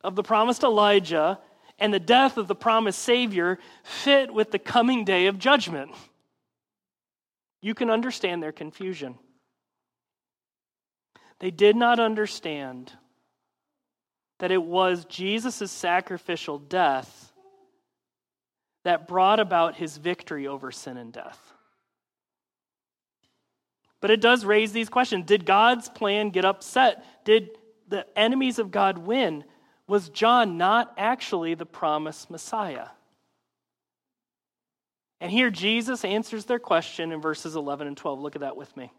of 0.03 0.15
the 0.15 0.23
promised 0.23 0.63
Elijah 0.63 1.39
and 1.79 1.93
the 1.93 1.99
death 1.99 2.37
of 2.37 2.47
the 2.47 2.55
promised 2.55 2.99
Savior 2.99 3.59
fit 3.83 4.33
with 4.33 4.51
the 4.51 4.59
coming 4.59 5.05
day 5.05 5.27
of 5.27 5.39
judgment? 5.39 5.91
You 7.61 7.73
can 7.73 7.89
understand 7.89 8.43
their 8.43 8.51
confusion. 8.51 9.17
They 11.39 11.51
did 11.51 11.75
not 11.75 11.99
understand 11.99 12.91
that 14.43 14.51
it 14.51 14.61
was 14.61 15.05
Jesus' 15.05 15.71
sacrificial 15.71 16.59
death 16.59 17.31
that 18.83 19.07
brought 19.07 19.39
about 19.39 19.77
his 19.77 19.95
victory 19.95 20.47
over 20.47 20.69
sin 20.69 20.97
and 20.97 21.13
death. 21.13 21.39
But 24.01 24.11
it 24.11 24.19
does 24.19 24.43
raise 24.43 24.73
these 24.73 24.89
questions 24.89 25.27
Did 25.27 25.45
God's 25.45 25.87
plan 25.87 26.29
get 26.29 26.43
upset? 26.43 27.05
Did 27.23 27.51
the 27.87 28.05
enemies 28.19 28.59
of 28.59 28.69
God 28.69 28.97
win? 28.97 29.45
Was 29.87 30.09
John 30.09 30.57
not 30.57 30.93
actually 30.97 31.53
the 31.53 31.65
promised 31.65 32.29
Messiah? 32.29 32.87
And 35.21 35.31
here 35.31 35.51
Jesus 35.51 36.03
answers 36.03 36.43
their 36.43 36.59
question 36.59 37.13
in 37.13 37.21
verses 37.21 37.55
11 37.55 37.87
and 37.87 37.95
12. 37.95 38.19
Look 38.19 38.35
at 38.35 38.41
that 38.41 38.57
with 38.57 38.75
me. 38.75 38.91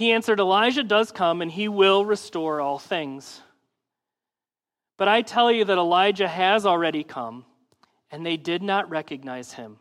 He 0.00 0.12
answered, 0.12 0.40
Elijah 0.40 0.82
does 0.82 1.12
come 1.12 1.42
and 1.42 1.52
he 1.52 1.68
will 1.68 2.06
restore 2.06 2.58
all 2.58 2.78
things. 2.78 3.42
But 4.96 5.08
I 5.08 5.20
tell 5.20 5.52
you 5.52 5.62
that 5.66 5.76
Elijah 5.76 6.26
has 6.26 6.64
already 6.64 7.04
come, 7.04 7.44
and 8.10 8.24
they 8.24 8.38
did 8.38 8.62
not 8.62 8.88
recognize 8.88 9.52
him, 9.52 9.76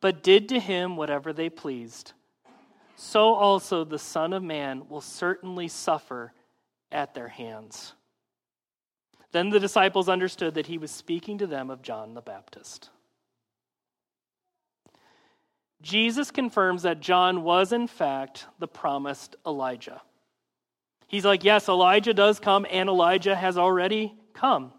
but 0.00 0.24
did 0.24 0.48
to 0.48 0.58
him 0.58 0.96
whatever 0.96 1.32
they 1.32 1.48
pleased. 1.48 2.14
So 2.96 3.34
also 3.34 3.84
the 3.84 3.96
Son 3.96 4.32
of 4.32 4.42
Man 4.42 4.88
will 4.88 5.00
certainly 5.00 5.68
suffer 5.68 6.32
at 6.90 7.14
their 7.14 7.28
hands. 7.28 7.92
Then 9.30 9.50
the 9.50 9.60
disciples 9.60 10.08
understood 10.08 10.54
that 10.54 10.66
he 10.66 10.78
was 10.78 10.90
speaking 10.90 11.38
to 11.38 11.46
them 11.46 11.70
of 11.70 11.80
John 11.80 12.14
the 12.14 12.22
Baptist. 12.22 12.90
Jesus 15.82 16.30
confirms 16.30 16.82
that 16.82 17.00
John 17.00 17.42
was, 17.42 17.72
in 17.72 17.86
fact, 17.86 18.46
the 18.58 18.68
promised 18.68 19.36
Elijah. 19.44 20.00
He's 21.08 21.24
like, 21.24 21.44
yes, 21.44 21.68
Elijah 21.68 22.14
does 22.14 22.40
come, 22.40 22.66
and 22.70 22.88
Elijah 22.88 23.34
has 23.34 23.58
already 23.58 24.14
come. 24.32 24.72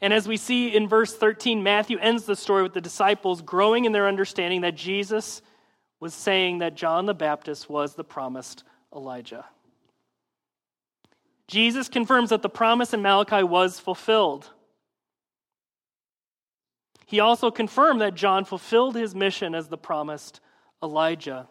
And 0.00 0.12
as 0.12 0.28
we 0.28 0.36
see 0.36 0.74
in 0.74 0.88
verse 0.88 1.14
13, 1.14 1.62
Matthew 1.62 1.98
ends 1.98 2.24
the 2.24 2.36
story 2.36 2.62
with 2.62 2.74
the 2.74 2.80
disciples 2.80 3.42
growing 3.42 3.84
in 3.86 3.92
their 3.92 4.06
understanding 4.06 4.60
that 4.62 4.76
Jesus 4.76 5.42
was 5.98 6.14
saying 6.14 6.58
that 6.58 6.74
John 6.74 7.06
the 7.06 7.14
Baptist 7.14 7.68
was 7.68 7.94
the 7.94 8.04
promised 8.04 8.64
Elijah. 8.94 9.44
Jesus 11.46 11.88
confirms 11.88 12.30
that 12.30 12.42
the 12.42 12.48
promise 12.48 12.94
in 12.94 13.02
Malachi 13.02 13.42
was 13.42 13.80
fulfilled. 13.80 14.50
He 17.10 17.18
also 17.18 17.50
confirmed 17.50 18.02
that 18.02 18.14
John 18.14 18.44
fulfilled 18.44 18.94
his 18.94 19.16
mission 19.16 19.52
as 19.52 19.66
the 19.66 19.76
promised 19.76 20.38
Elijah. 20.80 21.48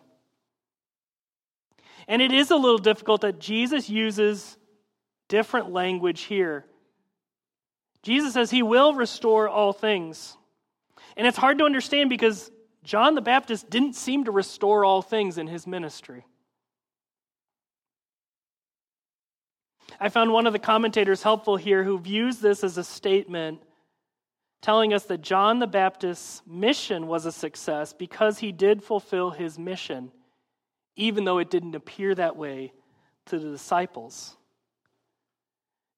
And 2.07 2.21
it 2.21 2.31
is 2.31 2.49
a 2.49 2.55
little 2.55 2.77
difficult 2.77 3.19
that 3.21 3.39
Jesus 3.39 3.89
uses 3.89 4.57
different 5.27 5.69
language 5.69 6.21
here. 6.21 6.65
Jesus 8.03 8.35
says 8.35 8.49
he 8.49 8.63
will 8.63 8.93
restore 8.93 9.49
all 9.49 9.73
things. 9.73 10.37
And 11.17 11.27
it's 11.27 11.37
hard 11.37 11.57
to 11.57 11.65
understand 11.65 12.09
because 12.09 12.49
John 12.85 13.15
the 13.15 13.21
Baptist 13.21 13.69
didn't 13.69 13.97
seem 13.97 14.23
to 14.23 14.31
restore 14.31 14.85
all 14.85 15.01
things 15.01 15.37
in 15.37 15.47
his 15.47 15.67
ministry. 15.67 16.25
I 19.99 20.07
found 20.07 20.31
one 20.31 20.47
of 20.47 20.53
the 20.53 20.59
commentators 20.59 21.21
helpful 21.21 21.57
here 21.57 21.83
who 21.83 21.99
views 21.99 22.37
this 22.37 22.63
as 22.63 22.77
a 22.77 22.83
statement 22.85 23.61
telling 24.61 24.93
us 24.93 25.05
that 25.05 25.21
John 25.21 25.59
the 25.59 25.67
Baptist's 25.67 26.41
mission 26.45 27.07
was 27.07 27.25
a 27.25 27.31
success 27.31 27.93
because 27.93 28.39
he 28.39 28.51
did 28.51 28.83
fulfill 28.83 29.31
his 29.31 29.57
mission, 29.57 30.11
even 30.95 31.23
though 31.23 31.37
it 31.37 31.49
didn't 31.49 31.75
appear 31.75 32.13
that 32.15 32.35
way 32.35 32.73
to 33.27 33.39
the 33.39 33.51
disciples. 33.51 34.35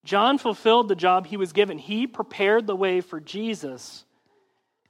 John 0.04 0.38
fulfilled 0.38 0.88
the 0.88 0.96
job 0.96 1.28
he 1.28 1.38
was 1.38 1.54
given. 1.54 1.78
He 1.78 2.08
prepared 2.08 2.68
the 2.68 2.76
way 2.76 3.02
for 3.02 3.20
Jesus, 3.20 4.06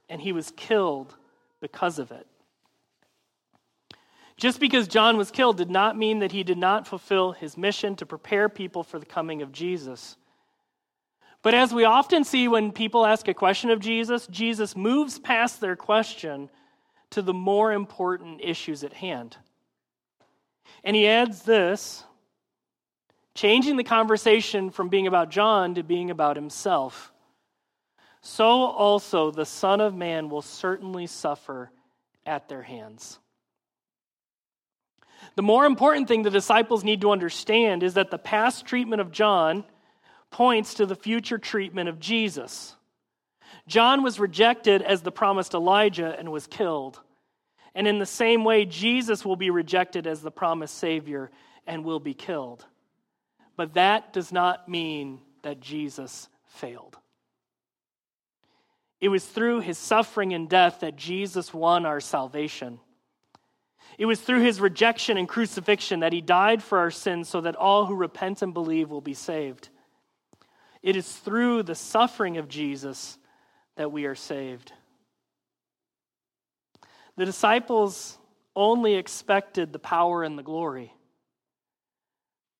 and 0.08 0.20
he 0.20 0.32
was 0.32 0.52
killed 0.56 1.14
because 1.60 1.98
of 1.98 2.10
it. 2.12 2.26
Just 4.36 4.58
because 4.58 4.88
John 4.88 5.16
was 5.16 5.30
killed 5.30 5.58
did 5.58 5.70
not 5.70 5.96
mean 5.96 6.18
that 6.20 6.32
he 6.32 6.42
did 6.42 6.58
not 6.58 6.86
fulfill 6.86 7.32
his 7.32 7.56
mission 7.56 7.94
to 7.96 8.06
prepare 8.06 8.48
people 8.48 8.82
for 8.82 8.98
the 8.98 9.06
coming 9.06 9.42
of 9.42 9.52
Jesus. 9.52 10.16
But 11.42 11.54
as 11.54 11.74
we 11.74 11.84
often 11.84 12.22
see 12.24 12.46
when 12.46 12.70
people 12.70 13.04
ask 13.04 13.26
a 13.26 13.34
question 13.34 13.70
of 13.70 13.80
Jesus, 13.80 14.26
Jesus 14.28 14.76
moves 14.76 15.18
past 15.18 15.60
their 15.60 15.74
question 15.76 16.48
to 17.10 17.20
the 17.20 17.34
more 17.34 17.72
important 17.72 18.40
issues 18.42 18.84
at 18.84 18.92
hand. 18.92 19.36
And 20.84 20.94
he 20.96 21.06
adds 21.06 21.42
this 21.42 22.04
changing 23.34 23.76
the 23.76 23.84
conversation 23.84 24.70
from 24.70 24.88
being 24.88 25.06
about 25.06 25.30
John 25.30 25.74
to 25.74 25.82
being 25.82 26.10
about 26.10 26.36
himself. 26.36 27.12
So 28.20 28.46
also 28.46 29.30
the 29.30 29.46
Son 29.46 29.80
of 29.80 29.96
Man 29.96 30.28
will 30.28 30.42
certainly 30.42 31.06
suffer 31.06 31.70
at 32.24 32.48
their 32.48 32.62
hands. 32.62 33.18
The 35.34 35.42
more 35.42 35.64
important 35.64 36.08
thing 36.08 36.22
the 36.22 36.30
disciples 36.30 36.84
need 36.84 37.00
to 37.00 37.10
understand 37.10 37.82
is 37.82 37.94
that 37.94 38.10
the 38.10 38.18
past 38.18 38.66
treatment 38.66 39.00
of 39.00 39.10
John 39.10 39.64
points 40.32 40.74
to 40.74 40.86
the 40.86 40.96
future 40.96 41.38
treatment 41.38 41.88
of 41.88 42.00
Jesus. 42.00 42.74
John 43.68 44.02
was 44.02 44.18
rejected 44.18 44.82
as 44.82 45.02
the 45.02 45.12
promised 45.12 45.54
Elijah 45.54 46.16
and 46.18 46.32
was 46.32 46.46
killed. 46.48 47.00
And 47.74 47.86
in 47.86 47.98
the 47.98 48.06
same 48.06 48.44
way, 48.44 48.64
Jesus 48.64 49.24
will 49.24 49.36
be 49.36 49.50
rejected 49.50 50.06
as 50.06 50.20
the 50.20 50.30
promised 50.30 50.76
Savior 50.76 51.30
and 51.66 51.84
will 51.84 52.00
be 52.00 52.14
killed. 52.14 52.66
But 53.56 53.74
that 53.74 54.12
does 54.12 54.32
not 54.32 54.68
mean 54.68 55.20
that 55.42 55.60
Jesus 55.60 56.28
failed. 56.46 56.98
It 59.00 59.08
was 59.08 59.24
through 59.24 59.60
his 59.60 59.78
suffering 59.78 60.32
and 60.32 60.48
death 60.48 60.80
that 60.80 60.96
Jesus 60.96 61.52
won 61.52 61.86
our 61.86 62.00
salvation. 62.00 62.78
It 63.98 64.06
was 64.06 64.20
through 64.20 64.40
his 64.40 64.60
rejection 64.60 65.18
and 65.18 65.28
crucifixion 65.28 66.00
that 66.00 66.12
he 66.12 66.20
died 66.20 66.62
for 66.62 66.78
our 66.78 66.90
sins 66.90 67.28
so 67.28 67.40
that 67.42 67.56
all 67.56 67.86
who 67.86 67.94
repent 67.94 68.42
and 68.42 68.54
believe 68.54 68.90
will 68.90 69.00
be 69.00 69.14
saved. 69.14 69.68
It 70.82 70.96
is 70.96 71.10
through 71.10 71.62
the 71.62 71.74
suffering 71.74 72.38
of 72.38 72.48
Jesus 72.48 73.18
that 73.76 73.92
we 73.92 74.04
are 74.06 74.14
saved. 74.14 74.72
The 77.16 77.24
disciples 77.24 78.18
only 78.56 78.94
expected 78.94 79.72
the 79.72 79.78
power 79.78 80.22
and 80.22 80.38
the 80.38 80.42
glory. 80.42 80.92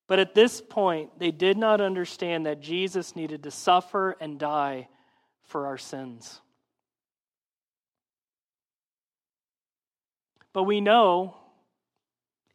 But 0.07 0.19
at 0.19 0.35
this 0.35 0.61
point, 0.61 1.17
they 1.19 1.31
did 1.31 1.57
not 1.57 1.81
understand 1.81 2.45
that 2.45 2.61
Jesus 2.61 3.15
needed 3.15 3.43
to 3.43 3.51
suffer 3.51 4.15
and 4.19 4.39
die 4.39 4.87
for 5.43 5.67
our 5.67 5.77
sins. 5.77 6.39
But 10.51 10.63
we 10.63 10.81
know 10.81 11.35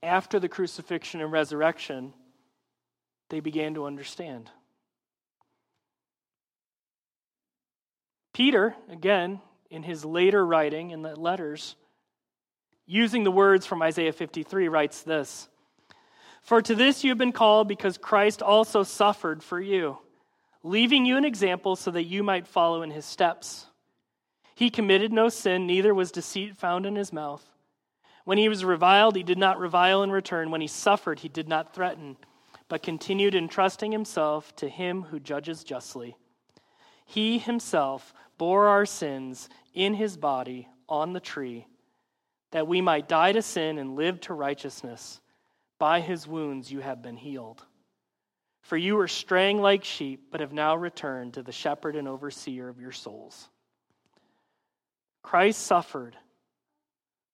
after 0.02 0.38
the 0.38 0.48
crucifixion 0.48 1.20
and 1.20 1.32
resurrection, 1.32 2.14
they 3.28 3.40
began 3.40 3.74
to 3.74 3.86
understand. 3.86 4.50
Peter, 8.38 8.76
again, 8.88 9.40
in 9.68 9.82
his 9.82 10.04
later 10.04 10.46
writing 10.46 10.92
in 10.92 11.02
the 11.02 11.16
letters, 11.16 11.74
using 12.86 13.24
the 13.24 13.32
words 13.32 13.66
from 13.66 13.82
Isaiah 13.82 14.12
53, 14.12 14.68
writes 14.68 15.02
this 15.02 15.48
For 16.42 16.62
to 16.62 16.76
this 16.76 17.02
you 17.02 17.10
have 17.10 17.18
been 17.18 17.32
called 17.32 17.66
because 17.66 17.98
Christ 17.98 18.40
also 18.40 18.84
suffered 18.84 19.42
for 19.42 19.60
you, 19.60 19.98
leaving 20.62 21.04
you 21.04 21.16
an 21.16 21.24
example 21.24 21.74
so 21.74 21.90
that 21.90 22.04
you 22.04 22.22
might 22.22 22.46
follow 22.46 22.82
in 22.82 22.92
his 22.92 23.04
steps. 23.04 23.66
He 24.54 24.70
committed 24.70 25.12
no 25.12 25.30
sin, 25.30 25.66
neither 25.66 25.92
was 25.92 26.12
deceit 26.12 26.56
found 26.56 26.86
in 26.86 26.94
his 26.94 27.12
mouth. 27.12 27.44
When 28.24 28.38
he 28.38 28.48
was 28.48 28.64
reviled, 28.64 29.16
he 29.16 29.24
did 29.24 29.38
not 29.38 29.58
revile 29.58 30.04
in 30.04 30.12
return. 30.12 30.52
When 30.52 30.60
he 30.60 30.68
suffered, 30.68 31.18
he 31.18 31.28
did 31.28 31.48
not 31.48 31.74
threaten, 31.74 32.16
but 32.68 32.84
continued 32.84 33.34
entrusting 33.34 33.90
himself 33.90 34.54
to 34.54 34.68
him 34.68 35.02
who 35.10 35.18
judges 35.18 35.64
justly. 35.64 36.16
He 37.04 37.38
himself 37.38 38.12
bore 38.38 38.68
our 38.68 38.86
sins 38.86 39.48
in 39.74 39.94
his 39.94 40.16
body 40.16 40.68
on 40.88 41.12
the 41.12 41.20
tree, 41.20 41.66
that 42.52 42.66
we 42.66 42.80
might 42.80 43.08
die 43.08 43.32
to 43.32 43.42
sin 43.42 43.78
and 43.78 43.96
live 43.96 44.20
to 44.22 44.34
righteousness. 44.34 45.20
By 45.78 46.00
his 46.00 46.26
wounds 46.26 46.72
you 46.72 46.80
have 46.80 47.02
been 47.02 47.16
healed. 47.16 47.62
For 48.62 48.76
you 48.76 48.96
were 48.96 49.08
straying 49.08 49.60
like 49.60 49.84
sheep, 49.84 50.28
but 50.30 50.40
have 50.40 50.52
now 50.52 50.76
returned 50.76 51.34
to 51.34 51.42
the 51.42 51.52
shepherd 51.52 51.94
and 51.96 52.08
overseer 52.08 52.68
of 52.68 52.80
your 52.80 52.92
souls. 52.92 53.48
Christ 55.22 55.60
suffered 55.60 56.16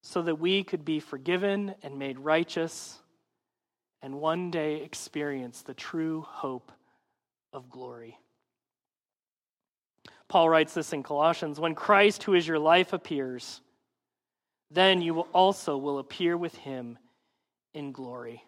so 0.01 0.21
that 0.21 0.39
we 0.39 0.63
could 0.63 0.85
be 0.85 0.99
forgiven 0.99 1.73
and 1.81 1.97
made 1.97 2.19
righteous 2.19 2.99
and 4.01 4.21
one 4.21 4.51
day 4.51 4.83
experience 4.83 5.63
the 5.63 5.73
true 5.73 6.21
hope 6.27 6.71
of 7.51 7.71
glory. 7.71 8.19
Paul 10.27 10.49
writes 10.49 10.73
this 10.73 10.93
in 10.93 11.03
Colossians 11.03 11.59
When 11.59 11.75
Christ, 11.75 12.23
who 12.23 12.33
is 12.33 12.47
your 12.47 12.59
life, 12.59 12.93
appears, 12.93 13.61
then 14.71 15.01
you 15.01 15.13
will 15.13 15.27
also 15.33 15.77
will 15.77 15.99
appear 15.99 16.35
with 16.35 16.55
him 16.55 16.97
in 17.73 17.91
glory. 17.91 18.43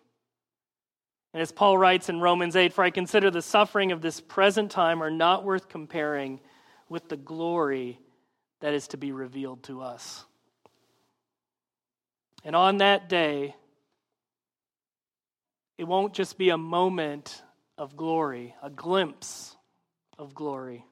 And 1.33 1.41
as 1.41 1.51
Paul 1.51 1.77
writes 1.77 2.09
in 2.09 2.19
Romans 2.19 2.55
8, 2.55 2.73
for 2.73 2.83
I 2.83 2.89
consider 2.89 3.29
the 3.29 3.41
suffering 3.41 3.91
of 3.91 4.01
this 4.01 4.19
present 4.19 4.71
time 4.71 5.03
are 5.03 5.11
not 5.11 5.43
worth 5.43 5.69
comparing 5.69 6.39
with 6.89 7.09
the 7.09 7.17
glory 7.17 7.99
that 8.61 8.73
is 8.73 8.87
to 8.87 8.97
be 8.97 9.11
revealed 9.11 9.61
to 9.63 9.81
us. 9.81 10.25
And 12.43 12.55
on 12.55 12.77
that 12.77 13.07
day, 13.07 13.55
it 15.77 15.83
won't 15.83 16.13
just 16.13 16.39
be 16.39 16.49
a 16.49 16.57
moment 16.57 17.43
of 17.77 17.95
glory, 17.95 18.55
a 18.63 18.69
glimpse 18.71 19.55
of 20.17 20.33
glory. 20.33 20.86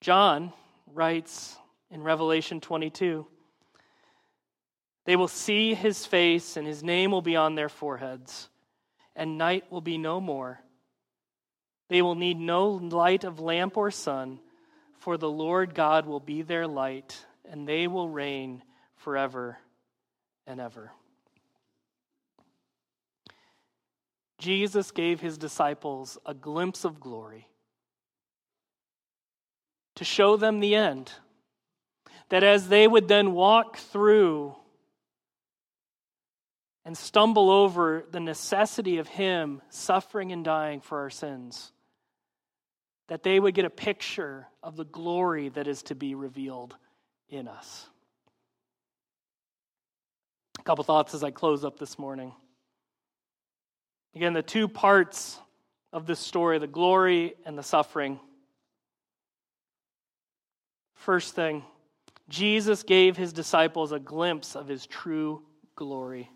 John 0.00 0.52
writes 0.92 1.56
in 1.90 2.02
Revelation 2.02 2.60
22 2.60 3.26
They 5.04 5.16
will 5.16 5.28
see 5.28 5.74
his 5.74 6.04
face, 6.04 6.56
and 6.56 6.66
his 6.66 6.82
name 6.82 7.10
will 7.10 7.22
be 7.22 7.36
on 7.36 7.54
their 7.54 7.68
foreheads, 7.68 8.48
and 9.14 9.38
night 9.38 9.70
will 9.70 9.80
be 9.80 9.98
no 9.98 10.20
more. 10.20 10.60
They 11.88 12.02
will 12.02 12.16
need 12.16 12.38
no 12.38 12.68
light 12.68 13.24
of 13.24 13.40
lamp 13.40 13.76
or 13.76 13.90
sun, 13.90 14.40
for 14.98 15.16
the 15.16 15.30
Lord 15.30 15.74
God 15.74 16.06
will 16.06 16.20
be 16.20 16.42
their 16.42 16.66
light, 16.66 17.24
and 17.48 17.66
they 17.66 17.86
will 17.86 18.08
reign 18.08 18.62
forever 18.96 19.58
and 20.46 20.60
ever. 20.60 20.90
Jesus 24.38 24.90
gave 24.90 25.20
his 25.20 25.38
disciples 25.38 26.18
a 26.26 26.34
glimpse 26.34 26.84
of 26.84 27.00
glory 27.00 27.48
to 29.96 30.04
show 30.04 30.36
them 30.36 30.60
the 30.60 30.74
end. 30.74 31.12
That 32.28 32.42
as 32.42 32.68
they 32.68 32.88
would 32.88 33.08
then 33.08 33.32
walk 33.32 33.76
through 33.76 34.56
and 36.84 36.96
stumble 36.96 37.50
over 37.50 38.04
the 38.10 38.20
necessity 38.20 38.98
of 38.98 39.08
Him 39.08 39.60
suffering 39.70 40.32
and 40.32 40.44
dying 40.44 40.80
for 40.80 41.00
our 41.00 41.10
sins, 41.10 41.72
that 43.08 43.22
they 43.22 43.38
would 43.38 43.54
get 43.54 43.64
a 43.64 43.70
picture 43.70 44.46
of 44.62 44.76
the 44.76 44.84
glory 44.84 45.48
that 45.50 45.66
is 45.66 45.82
to 45.84 45.94
be 45.94 46.14
revealed 46.14 46.76
in 47.28 47.48
us. 47.48 47.88
A 50.58 50.62
couple 50.62 50.84
thoughts 50.84 51.14
as 51.14 51.22
I 51.22 51.30
close 51.30 51.64
up 51.64 51.78
this 51.78 51.98
morning. 51.98 52.32
Again, 54.14 54.32
the 54.32 54.42
two 54.42 54.68
parts 54.68 55.38
of 55.92 56.06
this 56.06 56.18
story 56.18 56.58
the 56.58 56.66
glory 56.66 57.34
and 57.44 57.56
the 57.56 57.62
suffering. 57.62 58.20
First 61.06 61.36
thing, 61.36 61.62
Jesus 62.28 62.82
gave 62.82 63.16
his 63.16 63.32
disciples 63.32 63.92
a 63.92 64.00
glimpse 64.00 64.56
of 64.56 64.66
his 64.66 64.86
true 64.86 65.40
glory. 65.76 66.32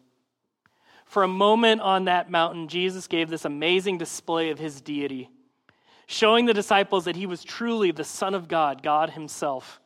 For 1.06 1.24
a 1.24 1.28
moment 1.28 1.80
on 1.80 2.04
that 2.04 2.30
mountain, 2.30 2.68
Jesus 2.68 3.08
gave 3.08 3.28
this 3.28 3.44
amazing 3.44 3.98
display 3.98 4.50
of 4.50 4.60
his 4.60 4.80
deity, 4.80 5.28
showing 6.06 6.46
the 6.46 6.54
disciples 6.54 7.06
that 7.06 7.16
he 7.16 7.26
was 7.26 7.42
truly 7.42 7.90
the 7.90 8.04
Son 8.04 8.32
of 8.32 8.46
God, 8.46 8.80
God 8.80 9.10
himself. 9.10 9.80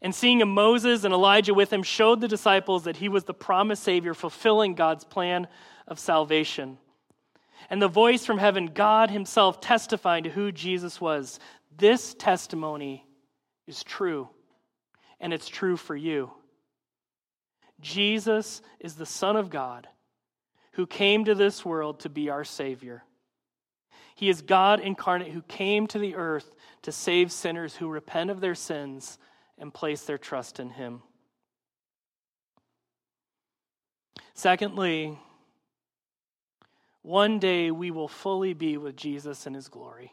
And 0.00 0.14
seeing 0.14 0.38
Moses 0.48 1.04
and 1.04 1.12
Elijah 1.12 1.52
with 1.52 1.70
him 1.70 1.82
showed 1.82 2.22
the 2.22 2.28
disciples 2.28 2.84
that 2.84 2.96
he 2.96 3.10
was 3.10 3.24
the 3.24 3.34
promised 3.34 3.82
Savior, 3.82 4.14
fulfilling 4.14 4.74
God's 4.74 5.04
plan 5.04 5.46
of 5.86 5.98
salvation. 5.98 6.78
And 7.68 7.82
the 7.82 7.88
voice 7.88 8.24
from 8.24 8.38
heaven, 8.38 8.70
God 8.72 9.10
Himself 9.10 9.60
testifying 9.60 10.24
to 10.24 10.30
who 10.30 10.50
Jesus 10.50 10.98
was. 10.98 11.38
This 11.76 12.14
testimony 12.14 13.04
is 13.70 13.82
true, 13.82 14.28
and 15.20 15.32
it's 15.32 15.48
true 15.48 15.76
for 15.76 15.96
you. 15.96 16.30
Jesus 17.80 18.60
is 18.80 18.96
the 18.96 19.06
Son 19.06 19.36
of 19.36 19.48
God 19.48 19.88
who 20.72 20.86
came 20.86 21.24
to 21.24 21.34
this 21.34 21.64
world 21.64 22.00
to 22.00 22.08
be 22.08 22.28
our 22.28 22.44
Savior. 22.44 23.04
He 24.14 24.28
is 24.28 24.42
God 24.42 24.80
incarnate 24.80 25.32
who 25.32 25.42
came 25.42 25.86
to 25.86 25.98
the 25.98 26.16
earth 26.16 26.54
to 26.82 26.92
save 26.92 27.32
sinners 27.32 27.76
who 27.76 27.88
repent 27.88 28.30
of 28.30 28.40
their 28.40 28.54
sins 28.54 29.18
and 29.56 29.72
place 29.72 30.02
their 30.02 30.18
trust 30.18 30.60
in 30.60 30.70
Him. 30.70 31.02
Secondly, 34.34 35.18
one 37.02 37.38
day 37.38 37.70
we 37.70 37.90
will 37.90 38.08
fully 38.08 38.52
be 38.52 38.76
with 38.76 38.96
Jesus 38.96 39.46
in 39.46 39.54
his 39.54 39.68
glory. 39.68 40.12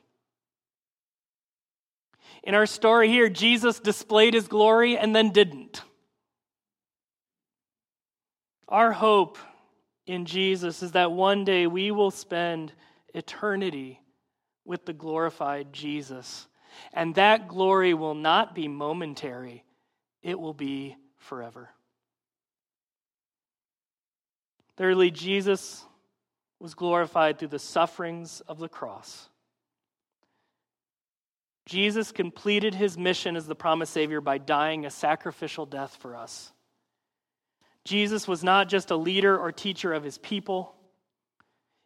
In 2.47 2.55
our 2.55 2.65
story 2.65 3.09
here, 3.09 3.27
Jesus 3.27 3.81
displayed 3.81 4.33
his 4.33 4.47
glory 4.47 4.97
and 4.97 5.13
then 5.13 5.31
didn't. 5.31 5.81
Our 8.69 8.93
hope 8.93 9.37
in 10.05 10.25
Jesus 10.25 10.81
is 10.81 10.93
that 10.93 11.11
one 11.11 11.43
day 11.43 11.67
we 11.67 11.91
will 11.91 12.09
spend 12.09 12.71
eternity 13.13 13.99
with 14.63 14.85
the 14.85 14.93
glorified 14.93 15.73
Jesus. 15.73 16.47
And 16.93 17.15
that 17.15 17.49
glory 17.49 17.93
will 17.93 18.15
not 18.15 18.55
be 18.55 18.69
momentary, 18.69 19.65
it 20.23 20.39
will 20.39 20.53
be 20.53 20.95
forever. 21.17 21.69
Thirdly, 24.77 25.11
Jesus 25.11 25.83
was 26.61 26.75
glorified 26.75 27.39
through 27.39 27.49
the 27.49 27.59
sufferings 27.59 28.39
of 28.47 28.57
the 28.57 28.69
cross. 28.69 29.27
Jesus 31.67 32.13
completed 32.13 32.73
his 32.73 32.97
mission 32.97 33.35
as 33.35 33.45
the 33.45 33.53
promised 33.53 33.91
Savior 33.91 34.21
by 34.21 34.37
dying 34.37 34.85
a 34.85 34.89
sacrificial 34.89 35.65
death 35.65 35.97
for 35.99 36.15
us. 36.15 36.53
Jesus 37.83 38.25
was 38.25 38.41
not 38.41 38.69
just 38.69 38.89
a 38.89 38.95
leader 38.95 39.37
or 39.37 39.51
teacher 39.51 39.93
of 39.93 40.03
his 40.03 40.17
people. 40.17 40.73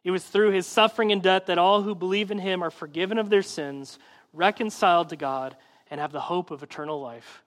It 0.04 0.12
was 0.12 0.24
through 0.24 0.52
his 0.52 0.68
suffering 0.68 1.10
and 1.10 1.20
death 1.20 1.46
that 1.46 1.58
all 1.58 1.82
who 1.82 1.96
believe 1.96 2.30
in 2.30 2.38
him 2.38 2.62
are 2.62 2.70
forgiven 2.70 3.18
of 3.18 3.28
their 3.28 3.42
sins, 3.42 3.98
reconciled 4.32 5.08
to 5.08 5.16
God, 5.16 5.56
and 5.90 6.00
have 6.00 6.12
the 6.12 6.20
hope 6.20 6.52
of 6.52 6.62
eternal 6.62 7.00
life. 7.00 7.42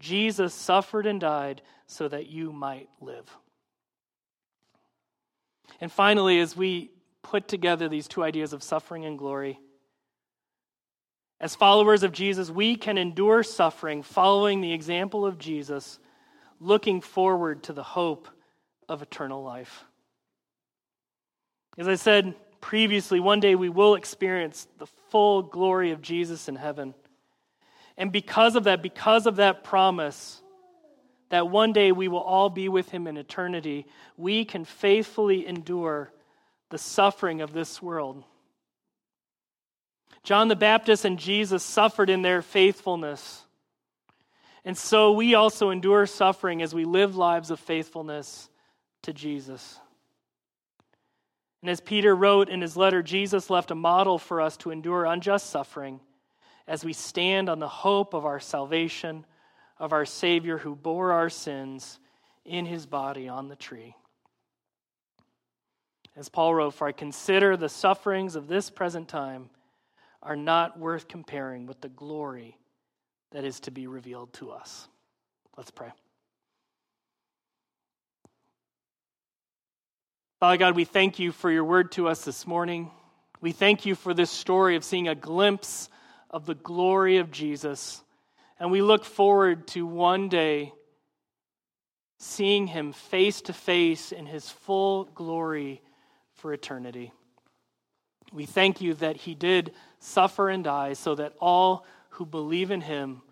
Jesus 0.00 0.54
suffered 0.54 1.04
and 1.04 1.20
died 1.20 1.60
so 1.86 2.08
that 2.08 2.28
you 2.28 2.50
might 2.50 2.88
live. 3.02 3.30
And 5.82 5.92
finally, 5.92 6.40
as 6.40 6.56
we 6.56 6.92
put 7.20 7.46
together 7.46 7.90
these 7.90 8.08
two 8.08 8.24
ideas 8.24 8.54
of 8.54 8.62
suffering 8.62 9.04
and 9.04 9.18
glory, 9.18 9.60
as 11.42 11.56
followers 11.56 12.04
of 12.04 12.12
Jesus, 12.12 12.50
we 12.50 12.76
can 12.76 12.96
endure 12.96 13.42
suffering 13.42 14.04
following 14.04 14.60
the 14.60 14.72
example 14.72 15.26
of 15.26 15.38
Jesus, 15.38 15.98
looking 16.60 17.00
forward 17.00 17.64
to 17.64 17.72
the 17.72 17.82
hope 17.82 18.28
of 18.88 19.02
eternal 19.02 19.42
life. 19.42 19.84
As 21.76 21.88
I 21.88 21.96
said 21.96 22.36
previously, 22.60 23.18
one 23.18 23.40
day 23.40 23.56
we 23.56 23.68
will 23.68 23.96
experience 23.96 24.68
the 24.78 24.86
full 25.10 25.42
glory 25.42 25.90
of 25.90 26.00
Jesus 26.00 26.48
in 26.48 26.54
heaven. 26.54 26.94
And 27.96 28.12
because 28.12 28.54
of 28.54 28.64
that, 28.64 28.80
because 28.80 29.26
of 29.26 29.36
that 29.36 29.64
promise, 29.64 30.40
that 31.30 31.48
one 31.48 31.72
day 31.72 31.90
we 31.90 32.06
will 32.06 32.20
all 32.20 32.50
be 32.50 32.68
with 32.68 32.88
him 32.90 33.08
in 33.08 33.16
eternity, 33.16 33.86
we 34.16 34.44
can 34.44 34.64
faithfully 34.64 35.44
endure 35.44 36.12
the 36.70 36.78
suffering 36.78 37.40
of 37.40 37.52
this 37.52 37.82
world. 37.82 38.22
John 40.22 40.48
the 40.48 40.56
Baptist 40.56 41.04
and 41.04 41.18
Jesus 41.18 41.62
suffered 41.62 42.08
in 42.08 42.22
their 42.22 42.42
faithfulness. 42.42 43.42
And 44.64 44.78
so 44.78 45.12
we 45.12 45.34
also 45.34 45.70
endure 45.70 46.06
suffering 46.06 46.62
as 46.62 46.74
we 46.74 46.84
live 46.84 47.16
lives 47.16 47.50
of 47.50 47.58
faithfulness 47.58 48.48
to 49.02 49.12
Jesus. 49.12 49.80
And 51.60 51.70
as 51.70 51.80
Peter 51.80 52.14
wrote 52.14 52.48
in 52.48 52.60
his 52.60 52.76
letter, 52.76 53.02
Jesus 53.02 53.50
left 53.50 53.70
a 53.70 53.76
model 53.76 54.18
for 54.18 54.40
us 54.40 54.56
to 54.58 54.70
endure 54.70 55.04
unjust 55.04 55.50
suffering 55.50 56.00
as 56.68 56.84
we 56.84 56.92
stand 56.92 57.48
on 57.48 57.58
the 57.58 57.68
hope 57.68 58.14
of 58.14 58.24
our 58.24 58.40
salvation 58.40 59.24
of 59.78 59.92
our 59.92 60.04
Savior 60.04 60.58
who 60.58 60.76
bore 60.76 61.12
our 61.12 61.28
sins 61.28 61.98
in 62.44 62.66
his 62.66 62.86
body 62.86 63.28
on 63.28 63.48
the 63.48 63.56
tree. 63.56 63.96
As 66.14 66.28
Paul 66.28 66.54
wrote, 66.54 66.74
For 66.74 66.86
I 66.86 66.92
consider 66.92 67.56
the 67.56 67.68
sufferings 67.68 68.36
of 68.36 68.46
this 68.46 68.70
present 68.70 69.08
time 69.08 69.50
are 70.22 70.36
not 70.36 70.78
worth 70.78 71.08
comparing 71.08 71.66
with 71.66 71.80
the 71.80 71.88
glory 71.88 72.56
that 73.32 73.44
is 73.44 73.60
to 73.60 73.70
be 73.70 73.86
revealed 73.86 74.32
to 74.34 74.50
us. 74.50 74.88
Let's 75.56 75.70
pray. 75.70 75.90
Father 80.40 80.56
God, 80.56 80.76
we 80.76 80.84
thank 80.84 81.18
you 81.18 81.32
for 81.32 81.50
your 81.50 81.64
word 81.64 81.92
to 81.92 82.08
us 82.08 82.24
this 82.24 82.46
morning. 82.46 82.90
We 83.40 83.52
thank 83.52 83.86
you 83.86 83.94
for 83.94 84.14
this 84.14 84.30
story 84.30 84.76
of 84.76 84.84
seeing 84.84 85.08
a 85.08 85.14
glimpse 85.14 85.88
of 86.30 86.46
the 86.46 86.54
glory 86.54 87.18
of 87.18 87.30
Jesus. 87.30 88.02
And 88.58 88.70
we 88.70 88.82
look 88.82 89.04
forward 89.04 89.66
to 89.68 89.86
one 89.86 90.28
day 90.28 90.72
seeing 92.18 92.68
him 92.68 92.92
face 92.92 93.40
to 93.42 93.52
face 93.52 94.12
in 94.12 94.26
his 94.26 94.48
full 94.48 95.04
glory 95.04 95.82
for 96.34 96.52
eternity. 96.52 97.12
We 98.32 98.46
thank 98.46 98.80
you 98.80 98.94
that 98.94 99.16
he 99.16 99.34
did 99.34 99.72
suffer 99.98 100.48
and 100.48 100.64
die 100.64 100.94
so 100.94 101.14
that 101.14 101.34
all 101.38 101.86
who 102.10 102.26
believe 102.26 102.70
in 102.70 102.80
him 102.80 103.22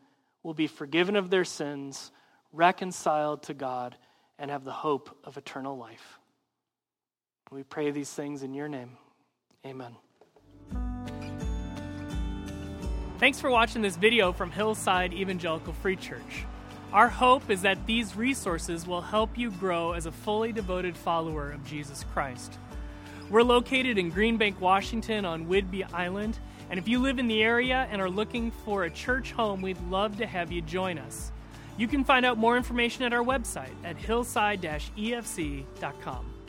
will 0.43 0.55
be 0.55 0.67
forgiven 0.67 1.17
of 1.17 1.31
their 1.31 1.45
sins, 1.45 2.11
reconciled 2.53 3.43
to 3.45 3.55
God, 3.55 3.97
and 4.39 4.51
have 4.51 4.65
the 4.65 4.73
hope 4.73 5.17
of 5.25 5.37
eternal 5.37 5.77
life. 5.77 6.19
We 7.51 7.63
pray 7.63 7.91
these 7.91 8.11
things 8.11 8.43
in 8.43 8.55
your 8.55 8.69
name. 8.69 8.97
Amen. 9.67 9.97
Thanks 13.19 13.41
for 13.41 13.51
watching 13.51 13.83
this 13.83 13.97
video 13.97 14.33
from 14.33 14.51
Hillside 14.51 15.13
Evangelical 15.13 15.75
Free 15.75 15.97
Church. 15.97 16.47
Our 16.93 17.09
hope 17.09 17.51
is 17.51 17.63
that 17.63 17.87
these 17.87 18.17
resources 18.17 18.87
will 18.87 19.03
help 19.03 19.37
you 19.37 19.51
grow 19.51 19.93
as 19.93 20.07
a 20.07 20.13
fully 20.13 20.53
devoted 20.53 20.97
follower 20.97 21.51
of 21.51 21.65
Jesus 21.65 22.05
Christ. 22.15 22.59
We're 23.31 23.45
located 23.45 23.97
in 23.97 24.11
Greenbank, 24.11 24.59
Washington 24.59 25.25
on 25.25 25.47
Whidbey 25.47 25.95
Island, 25.95 26.37
and 26.69 26.81
if 26.81 26.89
you 26.89 26.99
live 26.99 27.21
in 27.21 27.29
the 27.29 27.45
area 27.45 27.87
and 27.89 28.03
are 28.03 28.11
looking 28.11 28.51
for 28.51 28.83
a 28.83 28.91
church 28.91 29.31
home, 29.31 29.63
we'd 29.63 29.81
love 29.89 30.19
to 30.19 30.27
have 30.27 30.51
you 30.51 30.63
join 30.63 30.99
us. 30.99 31.31
You 31.79 31.87
can 31.87 32.03
find 32.03 32.27
out 32.27 32.39
more 32.39 32.57
information 32.57 33.05
at 33.05 33.13
our 33.13 33.23
website 33.23 33.71
at 33.85 33.97
hillside-efc.com. 33.97 36.40